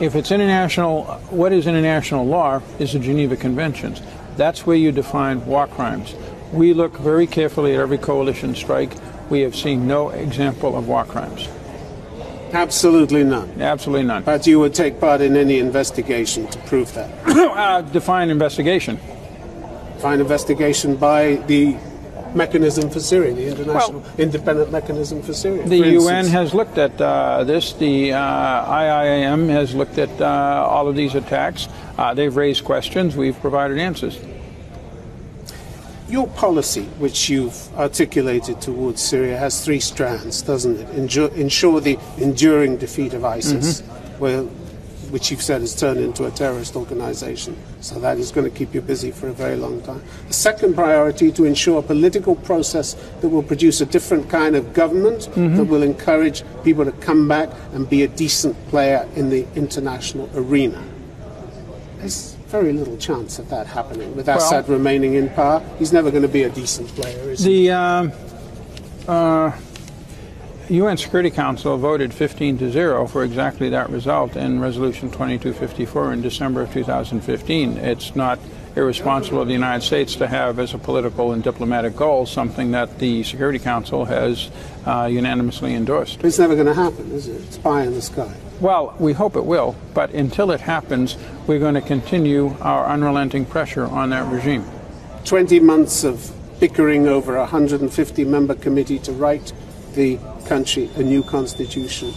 If 0.00 0.14
it's 0.14 0.30
international, 0.30 1.04
what 1.30 1.52
is 1.52 1.66
international 1.66 2.24
law 2.26 2.62
is 2.78 2.94
the 2.94 2.98
Geneva 2.98 3.36
Conventions. 3.36 4.00
That's 4.36 4.66
where 4.66 4.76
you 4.76 4.90
define 4.90 5.44
war 5.44 5.66
crimes. 5.66 6.14
We 6.52 6.74
look 6.74 6.96
very 6.98 7.26
carefully 7.26 7.74
at 7.74 7.80
every 7.80 7.98
coalition 7.98 8.54
strike. 8.54 8.92
We 9.30 9.40
have 9.40 9.56
seen 9.56 9.86
no 9.86 10.10
example 10.10 10.76
of 10.76 10.88
war 10.88 11.04
crimes. 11.04 11.48
Absolutely 12.52 13.24
none. 13.24 13.60
Absolutely 13.60 14.06
none. 14.06 14.22
But 14.24 14.46
you 14.46 14.60
would 14.60 14.74
take 14.74 15.00
part 15.00 15.22
in 15.22 15.36
any 15.36 15.58
investigation 15.58 16.46
to 16.48 16.58
prove 16.60 16.92
that. 16.94 17.10
uh, 17.26 17.80
define 17.80 18.28
investigation. 18.28 18.96
Define 19.94 20.20
investigation 20.20 20.96
by 20.96 21.36
the 21.46 21.76
mechanism 22.34 22.90
for 22.90 23.00
Syria, 23.00 23.34
the 23.34 23.46
international 23.46 24.00
well, 24.00 24.12
independent 24.18 24.72
mechanism 24.72 25.22
for 25.22 25.32
Syria. 25.32 25.66
The 25.66 25.82
for 25.82 26.10
UN 26.10 26.26
has 26.26 26.54
looked 26.54 26.78
at 26.78 27.00
uh, 27.00 27.44
this. 27.44 27.72
The 27.74 28.12
uh, 28.12 28.74
IIM 28.74 29.48
has 29.48 29.74
looked 29.74 29.98
at 29.98 30.20
uh, 30.20 30.66
all 30.68 30.88
of 30.88 30.96
these 30.96 31.14
attacks. 31.14 31.68
Uh, 31.96 32.14
they've 32.14 32.34
raised 32.34 32.64
questions. 32.64 33.16
We've 33.16 33.38
provided 33.40 33.78
answers. 33.78 34.18
Your 36.12 36.28
policy, 36.28 36.82
which 36.98 37.30
you've 37.30 37.74
articulated 37.74 38.60
towards 38.60 39.00
Syria, 39.00 39.38
has 39.38 39.64
three 39.64 39.80
strands, 39.80 40.42
doesn't 40.42 40.78
it? 40.78 41.16
ensure 41.38 41.80
the 41.80 41.98
enduring 42.18 42.76
defeat 42.76 43.14
of 43.14 43.24
ISIS, 43.24 43.80
mm-hmm. 43.80 44.18
well, 44.18 44.44
which 45.08 45.30
you've 45.30 45.40
said 45.40 45.62
has 45.62 45.74
turned 45.74 46.00
into 46.00 46.26
a 46.26 46.30
terrorist 46.30 46.76
organization. 46.76 47.56
So 47.80 47.98
that 48.00 48.18
is 48.18 48.30
going 48.30 48.44
to 48.50 48.54
keep 48.54 48.74
you 48.74 48.82
busy 48.82 49.10
for 49.10 49.28
a 49.28 49.32
very 49.32 49.56
long 49.56 49.80
time. 49.80 50.02
The 50.28 50.34
second 50.34 50.74
priority 50.74 51.32
to 51.32 51.46
ensure 51.46 51.78
a 51.78 51.82
political 51.82 52.36
process 52.36 52.92
that 53.22 53.30
will 53.30 53.42
produce 53.42 53.80
a 53.80 53.86
different 53.86 54.28
kind 54.28 54.54
of 54.54 54.74
government 54.74 55.30
mm-hmm. 55.30 55.56
that 55.56 55.64
will 55.64 55.82
encourage 55.82 56.44
people 56.62 56.84
to 56.84 56.92
come 56.92 57.26
back 57.26 57.48
and 57.72 57.88
be 57.88 58.02
a 58.02 58.08
decent 58.08 58.54
player 58.68 59.08
in 59.16 59.30
the 59.30 59.46
international 59.54 60.28
arena. 60.34 60.84
There's 62.00 62.31
very 62.52 62.74
little 62.74 62.98
chance 62.98 63.38
of 63.38 63.48
that 63.48 63.66
happening 63.66 64.14
with 64.14 64.26
well, 64.26 64.36
Assad 64.36 64.68
remaining 64.68 65.14
in 65.14 65.30
power. 65.30 65.64
He's 65.78 65.92
never 65.92 66.10
going 66.10 66.22
to 66.22 66.28
be 66.28 66.42
a 66.42 66.50
decent 66.50 66.86
player, 66.90 67.30
is 67.30 67.42
the, 67.42 67.50
he? 67.50 67.70
Uh, 67.70 68.10
uh, 69.08 69.56
UN 70.68 70.98
Security 70.98 71.30
Council 71.30 71.78
voted 71.78 72.12
15 72.12 72.58
to 72.58 72.70
0 72.70 73.06
for 73.06 73.24
exactly 73.24 73.70
that 73.70 73.88
result 73.88 74.36
in 74.36 74.60
Resolution 74.60 75.10
2254 75.10 76.12
in 76.12 76.20
December 76.20 76.60
of 76.60 76.72
2015. 76.72 77.78
It's 77.78 78.14
not 78.14 78.38
irresponsible 78.76 79.40
of 79.40 79.48
the 79.48 79.52
United 79.52 79.84
States 79.84 80.16
to 80.16 80.26
have 80.26 80.58
as 80.58 80.74
a 80.74 80.78
political 80.78 81.32
and 81.32 81.42
diplomatic 81.42 81.96
goal 81.96 82.26
something 82.26 82.70
that 82.72 82.98
the 82.98 83.22
Security 83.22 83.58
Council 83.58 84.04
has 84.04 84.50
uh, 84.86 85.08
unanimously 85.10 85.74
endorsed. 85.74 86.22
It's 86.24 86.38
never 86.38 86.54
going 86.54 86.66
to 86.66 86.74
happen, 86.74 87.10
is 87.12 87.28
it? 87.28 87.42
It's 87.42 87.58
pie 87.58 87.82
in 87.82 87.94
the 87.94 88.02
sky. 88.02 88.34
Well, 88.60 88.94
we 88.98 89.12
hope 89.12 89.36
it 89.36 89.44
will, 89.44 89.74
but 89.92 90.10
until 90.12 90.50
it 90.52 90.60
happens, 90.60 91.16
we're 91.46 91.58
going 91.58 91.74
to 91.74 91.80
continue 91.80 92.56
our 92.60 92.86
unrelenting 92.86 93.44
pressure 93.44 93.86
on 93.86 94.10
that 94.10 94.30
regime. 94.32 94.64
20 95.24 95.60
months 95.60 96.04
of 96.04 96.32
bickering 96.60 97.08
over 97.08 97.36
a 97.36 97.40
150 97.40 98.24
member 98.24 98.54
committee 98.54 98.98
to 99.00 99.12
write 99.12 99.52
the 99.94 100.18
country 100.46 100.88
a 100.96 101.02
new 101.02 101.22
constitution 101.22 102.12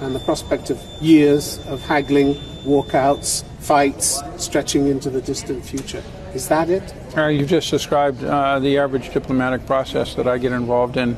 and 0.00 0.14
the 0.14 0.18
prospect 0.20 0.70
of 0.70 0.82
years 1.00 1.58
of 1.66 1.82
haggling, 1.82 2.34
walkouts, 2.64 3.44
fights 3.60 4.22
stretching 4.36 4.88
into 4.88 5.10
the 5.10 5.20
distant 5.20 5.64
future. 5.64 6.02
Is 6.34 6.48
that 6.48 6.70
it? 6.70 6.94
Uh, 7.16 7.26
you 7.26 7.46
just 7.46 7.70
described 7.70 8.24
uh, 8.24 8.58
the 8.58 8.78
average 8.78 9.12
diplomatic 9.12 9.66
process 9.66 10.14
that 10.14 10.26
I 10.26 10.38
get 10.38 10.52
involved 10.52 10.96
in. 10.96 11.16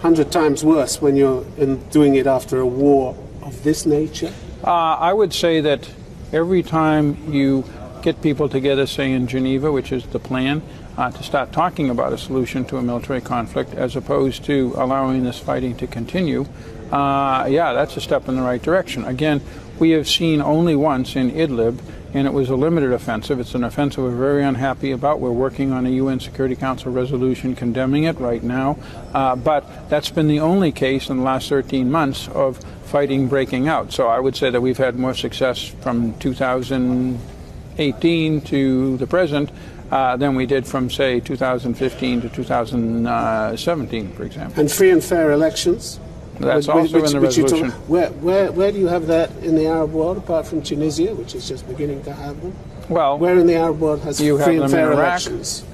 Hundred 0.00 0.32
times 0.32 0.64
worse 0.64 1.02
when 1.02 1.16
you're 1.16 1.44
doing 1.90 2.14
it 2.14 2.26
after 2.26 2.60
a 2.60 2.66
war 2.66 3.16
of 3.42 3.62
this 3.64 3.84
nature? 3.84 4.32
Uh, 4.64 4.70
I 4.70 5.12
would 5.12 5.32
say 5.32 5.60
that 5.60 5.90
every 6.32 6.62
time 6.62 7.32
you 7.32 7.64
get 8.02 8.22
people 8.22 8.48
together, 8.48 8.86
say 8.86 9.12
in 9.12 9.26
Geneva, 9.26 9.70
which 9.70 9.92
is 9.92 10.06
the 10.06 10.18
plan, 10.18 10.62
uh, 10.96 11.10
to 11.10 11.22
start 11.22 11.52
talking 11.52 11.90
about 11.90 12.12
a 12.12 12.18
solution 12.18 12.64
to 12.66 12.76
a 12.76 12.82
military 12.82 13.20
conflict 13.20 13.74
as 13.74 13.96
opposed 13.96 14.44
to 14.44 14.72
allowing 14.76 15.24
this 15.24 15.38
fighting 15.38 15.76
to 15.76 15.86
continue, 15.86 16.46
uh, 16.92 17.46
yeah, 17.48 17.72
that's 17.72 17.96
a 17.96 18.00
step 18.00 18.28
in 18.28 18.36
the 18.36 18.42
right 18.42 18.62
direction. 18.62 19.04
Again, 19.04 19.40
we 19.80 19.90
have 19.90 20.08
seen 20.08 20.40
only 20.42 20.76
once 20.76 21.16
in 21.16 21.30
Idlib, 21.30 21.80
and 22.12 22.26
it 22.26 22.32
was 22.32 22.50
a 22.50 22.54
limited 22.54 22.92
offensive. 22.92 23.40
It's 23.40 23.54
an 23.54 23.64
offensive 23.64 24.04
we're 24.04 24.10
very 24.10 24.44
unhappy 24.44 24.92
about. 24.92 25.20
We're 25.20 25.32
working 25.32 25.72
on 25.72 25.86
a 25.86 25.90
UN 25.90 26.20
Security 26.20 26.54
Council 26.54 26.92
resolution 26.92 27.56
condemning 27.56 28.04
it 28.04 28.20
right 28.20 28.42
now. 28.42 28.76
Uh, 29.14 29.36
but 29.36 29.88
that's 29.88 30.10
been 30.10 30.28
the 30.28 30.40
only 30.40 30.70
case 30.70 31.08
in 31.08 31.16
the 31.16 31.22
last 31.22 31.48
13 31.48 31.90
months 31.90 32.28
of 32.28 32.58
fighting 32.84 33.26
breaking 33.26 33.68
out. 33.68 33.90
So 33.92 34.08
I 34.08 34.20
would 34.20 34.36
say 34.36 34.50
that 34.50 34.60
we've 34.60 34.76
had 34.76 34.96
more 34.96 35.14
success 35.14 35.64
from 35.64 36.12
2018 36.18 38.40
to 38.42 38.98
the 38.98 39.06
present 39.06 39.50
uh, 39.90 40.14
than 40.16 40.34
we 40.34 40.44
did 40.46 40.66
from, 40.66 40.90
say, 40.90 41.20
2015 41.20 42.20
to 42.20 42.28
2017, 42.28 44.12
for 44.12 44.24
example. 44.24 44.60
And 44.60 44.70
free 44.70 44.90
and 44.90 45.02
fair 45.02 45.32
elections? 45.32 45.98
That's 46.40 46.66
which, 46.66 46.76
also 46.76 47.00
which, 47.00 47.10
in 47.10 47.12
the 47.12 47.20
resolution. 47.20 47.70
Talk, 47.70 47.88
where, 47.88 48.10
where, 48.10 48.50
where 48.52 48.72
do 48.72 48.78
you 48.78 48.88
have 48.88 49.06
that 49.08 49.30
in 49.42 49.56
the 49.56 49.66
Arab 49.66 49.92
world, 49.92 50.16
apart 50.16 50.46
from 50.46 50.62
Tunisia, 50.62 51.14
which 51.14 51.34
is 51.34 51.46
just 51.46 51.68
beginning 51.68 52.02
to 52.04 52.12
have 52.12 52.40
them? 52.40 52.56
Well, 52.88 53.18
where 53.18 53.38
in 53.38 53.46
the 53.46 53.54
Arab 53.54 53.78
world 53.78 54.00
has 54.00 54.20
you 54.20 54.38
free 54.42 54.58
and 54.58 54.70
fair 54.70 54.92
elections? 54.92 55.64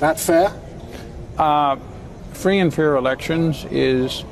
That 0.00 0.18
fair? 0.18 0.52
Uh, 1.38 1.76
free 2.32 2.58
and 2.58 2.74
fair 2.74 2.96
elections 2.96 3.64
is 3.70 4.24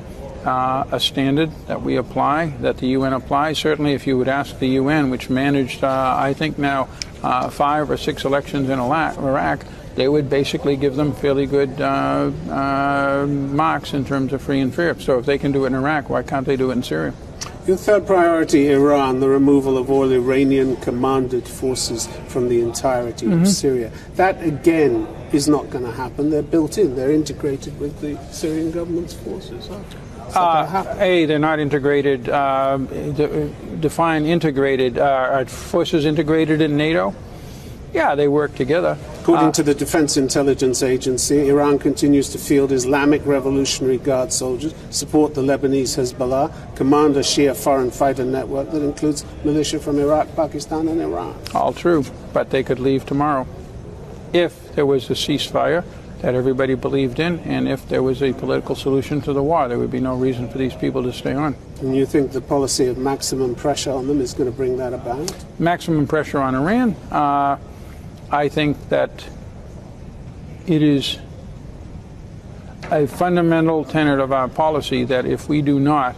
uh, 0.45 0.83
a 0.91 0.99
standard 0.99 1.51
that 1.67 1.81
we 1.81 1.95
apply, 1.95 2.47
that 2.61 2.77
the 2.77 2.87
UN 2.87 3.13
applies. 3.13 3.57
Certainly, 3.57 3.93
if 3.93 4.05
you 4.05 4.17
would 4.17 4.27
ask 4.27 4.59
the 4.59 4.67
UN, 4.67 5.09
which 5.09 5.29
managed, 5.29 5.83
uh, 5.83 6.15
I 6.17 6.33
think 6.33 6.57
now, 6.57 6.89
uh, 7.23 7.49
five 7.49 7.89
or 7.89 7.97
six 7.97 8.25
elections 8.25 8.69
in 8.69 8.79
Iraq, 8.79 9.65
they 9.99 10.07
would 10.07 10.29
basically 10.29 10.77
give 10.77 10.95
them 10.95 11.11
fairly 11.11 11.45
good 11.45 11.81
uh, 11.81 12.31
uh, 12.49 13.27
marks 13.27 13.93
in 13.93 14.05
terms 14.05 14.31
of 14.31 14.41
free 14.41 14.61
and 14.61 14.73
fair. 14.73 14.97
So 14.97 15.19
if 15.19 15.25
they 15.25 15.37
can 15.37 15.51
do 15.51 15.65
it 15.65 15.67
in 15.67 15.75
Iraq, 15.75 16.09
why 16.09 16.23
can't 16.23 16.45
they 16.45 16.55
do 16.55 16.69
it 16.69 16.75
in 16.75 16.83
Syria? 16.83 17.13
Your 17.67 17.75
third 17.75 18.07
priority, 18.07 18.71
Iran, 18.71 19.19
the 19.19 19.27
removal 19.27 19.77
of 19.77 19.91
all 19.91 20.09
Iranian 20.09 20.77
commanded 20.77 21.45
forces 21.45 22.07
from 22.29 22.47
the 22.47 22.61
entirety 22.61 23.25
mm-hmm. 23.25 23.41
of 23.41 23.49
Syria. 23.49 23.91
That, 24.15 24.41
again, 24.41 25.05
is 25.33 25.49
not 25.49 25.69
going 25.69 25.83
to 25.83 25.91
happen. 25.91 26.29
They're 26.29 26.43
built 26.43 26.77
in, 26.77 26.95
they're 26.95 27.11
integrated 27.11 27.77
with 27.77 27.99
the 27.99 28.17
Syrian 28.31 28.71
government's 28.71 29.13
forces. 29.13 29.69
Uh, 30.33 30.95
a, 30.97 31.25
they're 31.25 31.39
not 31.39 31.59
integrated. 31.59 32.29
Uh, 32.29 32.77
define 33.81 34.25
integrated. 34.25 34.97
Uh, 34.97 35.03
are 35.03 35.45
forces 35.45 36.05
integrated 36.05 36.61
in 36.61 36.77
NATO? 36.77 37.13
Yeah, 37.93 38.15
they 38.15 38.29
work 38.29 38.55
together. 38.55 38.97
According 39.29 39.49
uh, 39.49 39.51
to 39.51 39.63
the 39.63 39.75
Defense 39.75 40.17
Intelligence 40.17 40.81
Agency, 40.81 41.49
Iran 41.49 41.77
continues 41.77 42.29
to 42.29 42.39
field 42.39 42.71
Islamic 42.71 43.23
Revolutionary 43.27 43.99
Guard 43.99 44.33
soldiers, 44.33 44.73
support 44.89 45.35
the 45.35 45.41
Lebanese 45.43 45.99
Hezbollah, 45.99 46.51
command 46.75 47.15
a 47.15 47.19
Shia 47.19 47.55
foreign 47.55 47.91
fighter 47.91 48.25
network 48.25 48.71
that 48.71 48.81
includes 48.81 49.23
militia 49.43 49.79
from 49.79 49.99
Iraq, 49.99 50.35
Pakistan, 50.35 50.87
and 50.87 50.99
Iran. 50.99 51.39
All 51.53 51.73
true, 51.73 52.05
but 52.33 52.49
they 52.49 52.63
could 52.63 52.79
leave 52.79 53.05
tomorrow 53.05 53.45
if 54.33 54.73
there 54.73 54.87
was 54.87 55.07
a 55.11 55.13
ceasefire 55.13 55.83
that 56.21 56.33
everybody 56.33 56.73
believed 56.73 57.19
in, 57.19 57.37
and 57.41 57.67
if 57.67 57.87
there 57.87 58.01
was 58.01 58.23
a 58.23 58.33
political 58.33 58.75
solution 58.75 59.21
to 59.21 59.31
the 59.31 59.43
war, 59.43 59.67
there 59.67 59.77
would 59.77 59.91
be 59.91 59.99
no 60.01 60.15
reason 60.15 60.49
for 60.49 60.57
these 60.57 60.73
people 60.73 61.03
to 61.03 61.13
stay 61.13 61.35
on. 61.35 61.55
And 61.81 61.95
you 61.95 62.07
think 62.07 62.31
the 62.31 62.41
policy 62.41 62.87
of 62.87 62.97
maximum 62.97 63.53
pressure 63.53 63.91
on 63.91 64.07
them 64.07 64.21
is 64.21 64.33
going 64.33 64.49
to 64.49 64.55
bring 64.55 64.77
that 64.77 64.91
about? 64.91 65.31
Maximum 65.59 66.07
pressure 66.07 66.39
on 66.39 66.55
Iran? 66.55 66.95
Uh, 67.11 67.57
I 68.31 68.47
think 68.47 68.89
that 68.89 69.25
it 70.67 70.83
is 70.83 71.17
a 72.91 73.07
fundamental 73.07 73.83
tenet 73.83 74.19
of 74.19 74.31
our 74.31 74.47
policy 74.47 75.03
that 75.05 75.25
if 75.25 75.49
we 75.49 75.63
do 75.63 75.79
not 75.79 76.15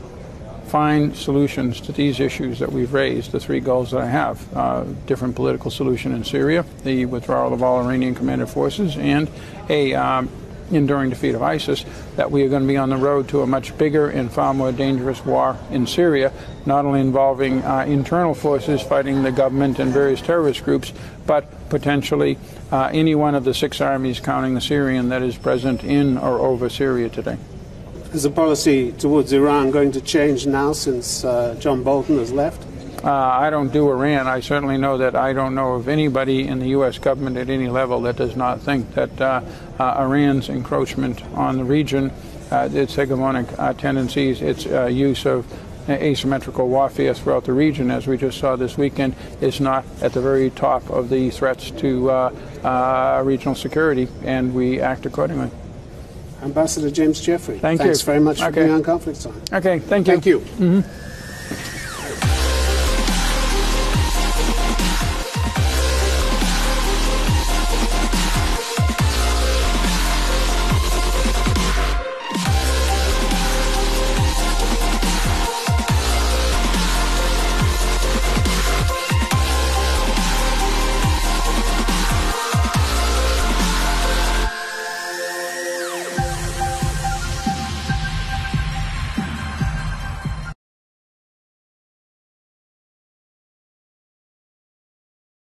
find 0.67 1.15
solutions 1.15 1.79
to 1.81 1.91
these 1.93 2.19
issues 2.19 2.59
that 2.59 2.71
we've 2.71 2.93
raised, 2.93 3.31
the 3.31 3.39
three 3.39 3.61
goals 3.61 3.91
that 3.91 4.01
I 4.01 4.07
have 4.07 4.57
uh, 4.57 4.83
different 5.05 5.35
political 5.35 5.71
solution 5.71 6.13
in 6.13 6.23
Syria, 6.23 6.65
the 6.83 7.05
withdrawal 7.05 7.53
of 7.53 7.63
all 7.63 7.81
Iranian 7.85 8.15
commanded 8.15 8.49
forces, 8.49 8.97
and 8.97 9.29
a 9.69 9.93
um, 9.93 10.29
enduring 10.71 11.09
defeat 11.09 11.35
of 11.35 11.41
ISIS, 11.41 11.85
that 12.15 12.29
we 12.29 12.43
are 12.43 12.49
going 12.49 12.61
to 12.61 12.67
be 12.67 12.77
on 12.77 12.89
the 12.89 12.97
road 12.97 13.29
to 13.29 13.41
a 13.41 13.47
much 13.47 13.77
bigger 13.77 14.09
and 14.09 14.31
far 14.31 14.53
more 14.53 14.71
dangerous 14.71 15.25
war 15.25 15.57
in 15.71 15.87
Syria, 15.87 16.31
not 16.65 16.85
only 16.85 16.99
involving 17.01 17.61
uh, 17.63 17.85
internal 17.87 18.33
forces 18.33 18.81
fighting 18.81 19.23
the 19.23 19.31
government 19.31 19.79
and 19.79 19.91
various 19.91 20.21
terrorist 20.21 20.63
groups, 20.63 20.93
but 21.25 21.51
potentially 21.71 22.37
uh, 22.71 22.91
any 22.93 23.15
one 23.15 23.33
of 23.33 23.45
the 23.45 23.53
six 23.55 23.81
armies, 23.81 24.19
counting 24.19 24.53
the 24.53 24.61
Syrian, 24.61 25.09
that 25.09 25.23
is 25.23 25.37
present 25.37 25.83
in 25.83 26.19
or 26.19 26.39
over 26.39 26.69
Syria 26.69 27.09
today. 27.09 27.37
Is 28.13 28.23
the 28.23 28.29
policy 28.29 28.91
towards 28.91 29.31
Iran 29.31 29.71
going 29.71 29.93
to 29.93 30.01
change 30.01 30.45
now 30.45 30.73
since 30.73 31.23
uh, 31.23 31.55
John 31.59 31.81
Bolton 31.81 32.19
has 32.19 32.31
left? 32.31 32.67
Uh, 33.03 33.09
I 33.09 33.49
don't 33.49 33.73
do 33.73 33.89
Iran. 33.89 34.27
I 34.27 34.41
certainly 34.41 34.77
know 34.77 34.97
that 34.97 35.15
I 35.15 35.33
don't 35.33 35.55
know 35.55 35.73
of 35.73 35.87
anybody 35.87 36.47
in 36.47 36.59
the 36.59 36.67
U.S. 36.69 36.99
government 36.99 37.37
at 37.37 37.49
any 37.49 37.67
level 37.67 38.01
that 38.01 38.17
does 38.17 38.35
not 38.35 38.61
think 38.61 38.93
that 38.93 39.19
uh, 39.19 39.41
uh, 39.79 39.95
Iran's 39.97 40.49
encroachment 40.49 41.23
on 41.33 41.57
the 41.57 41.63
region, 41.63 42.11
uh, 42.51 42.69
its 42.71 42.95
hegemonic 42.95 43.57
uh, 43.57 43.73
tendencies, 43.73 44.41
its 44.41 44.67
uh, 44.67 44.85
use 44.85 45.25
of 45.25 45.47
Uh, 45.91 45.95
asymmetrical 45.95 46.69
warfare 46.69 47.13
throughout 47.13 47.43
the 47.43 47.51
region, 47.51 47.91
as 47.91 48.07
we 48.07 48.15
just 48.15 48.37
saw 48.37 48.55
this 48.55 48.77
weekend, 48.77 49.13
is 49.41 49.59
not 49.59 49.83
at 50.01 50.13
the 50.13 50.21
very 50.21 50.49
top 50.51 50.89
of 50.89 51.09
the 51.09 51.29
threats 51.31 51.69
to 51.71 52.09
uh, 52.09 52.33
uh, 52.63 53.21
regional 53.25 53.55
security, 53.55 54.07
and 54.23 54.53
we 54.53 54.79
act 54.79 55.05
accordingly. 55.05 55.49
Ambassador 56.43 56.89
James 56.89 57.19
Jeffrey. 57.19 57.59
Thank 57.59 57.81
Thanks 57.81 57.99
you. 57.99 58.05
very 58.05 58.21
much 58.21 58.39
for 58.39 58.45
okay. 58.45 58.61
being 58.61 58.71
on 58.71 58.83
Conflict 58.83 59.21
Time. 59.21 59.41
Okay, 59.51 59.79
thank 59.79 60.07
you. 60.07 60.13
Thank 60.13 60.25
you. 60.25 60.39
Mm-hmm. 60.39 61.10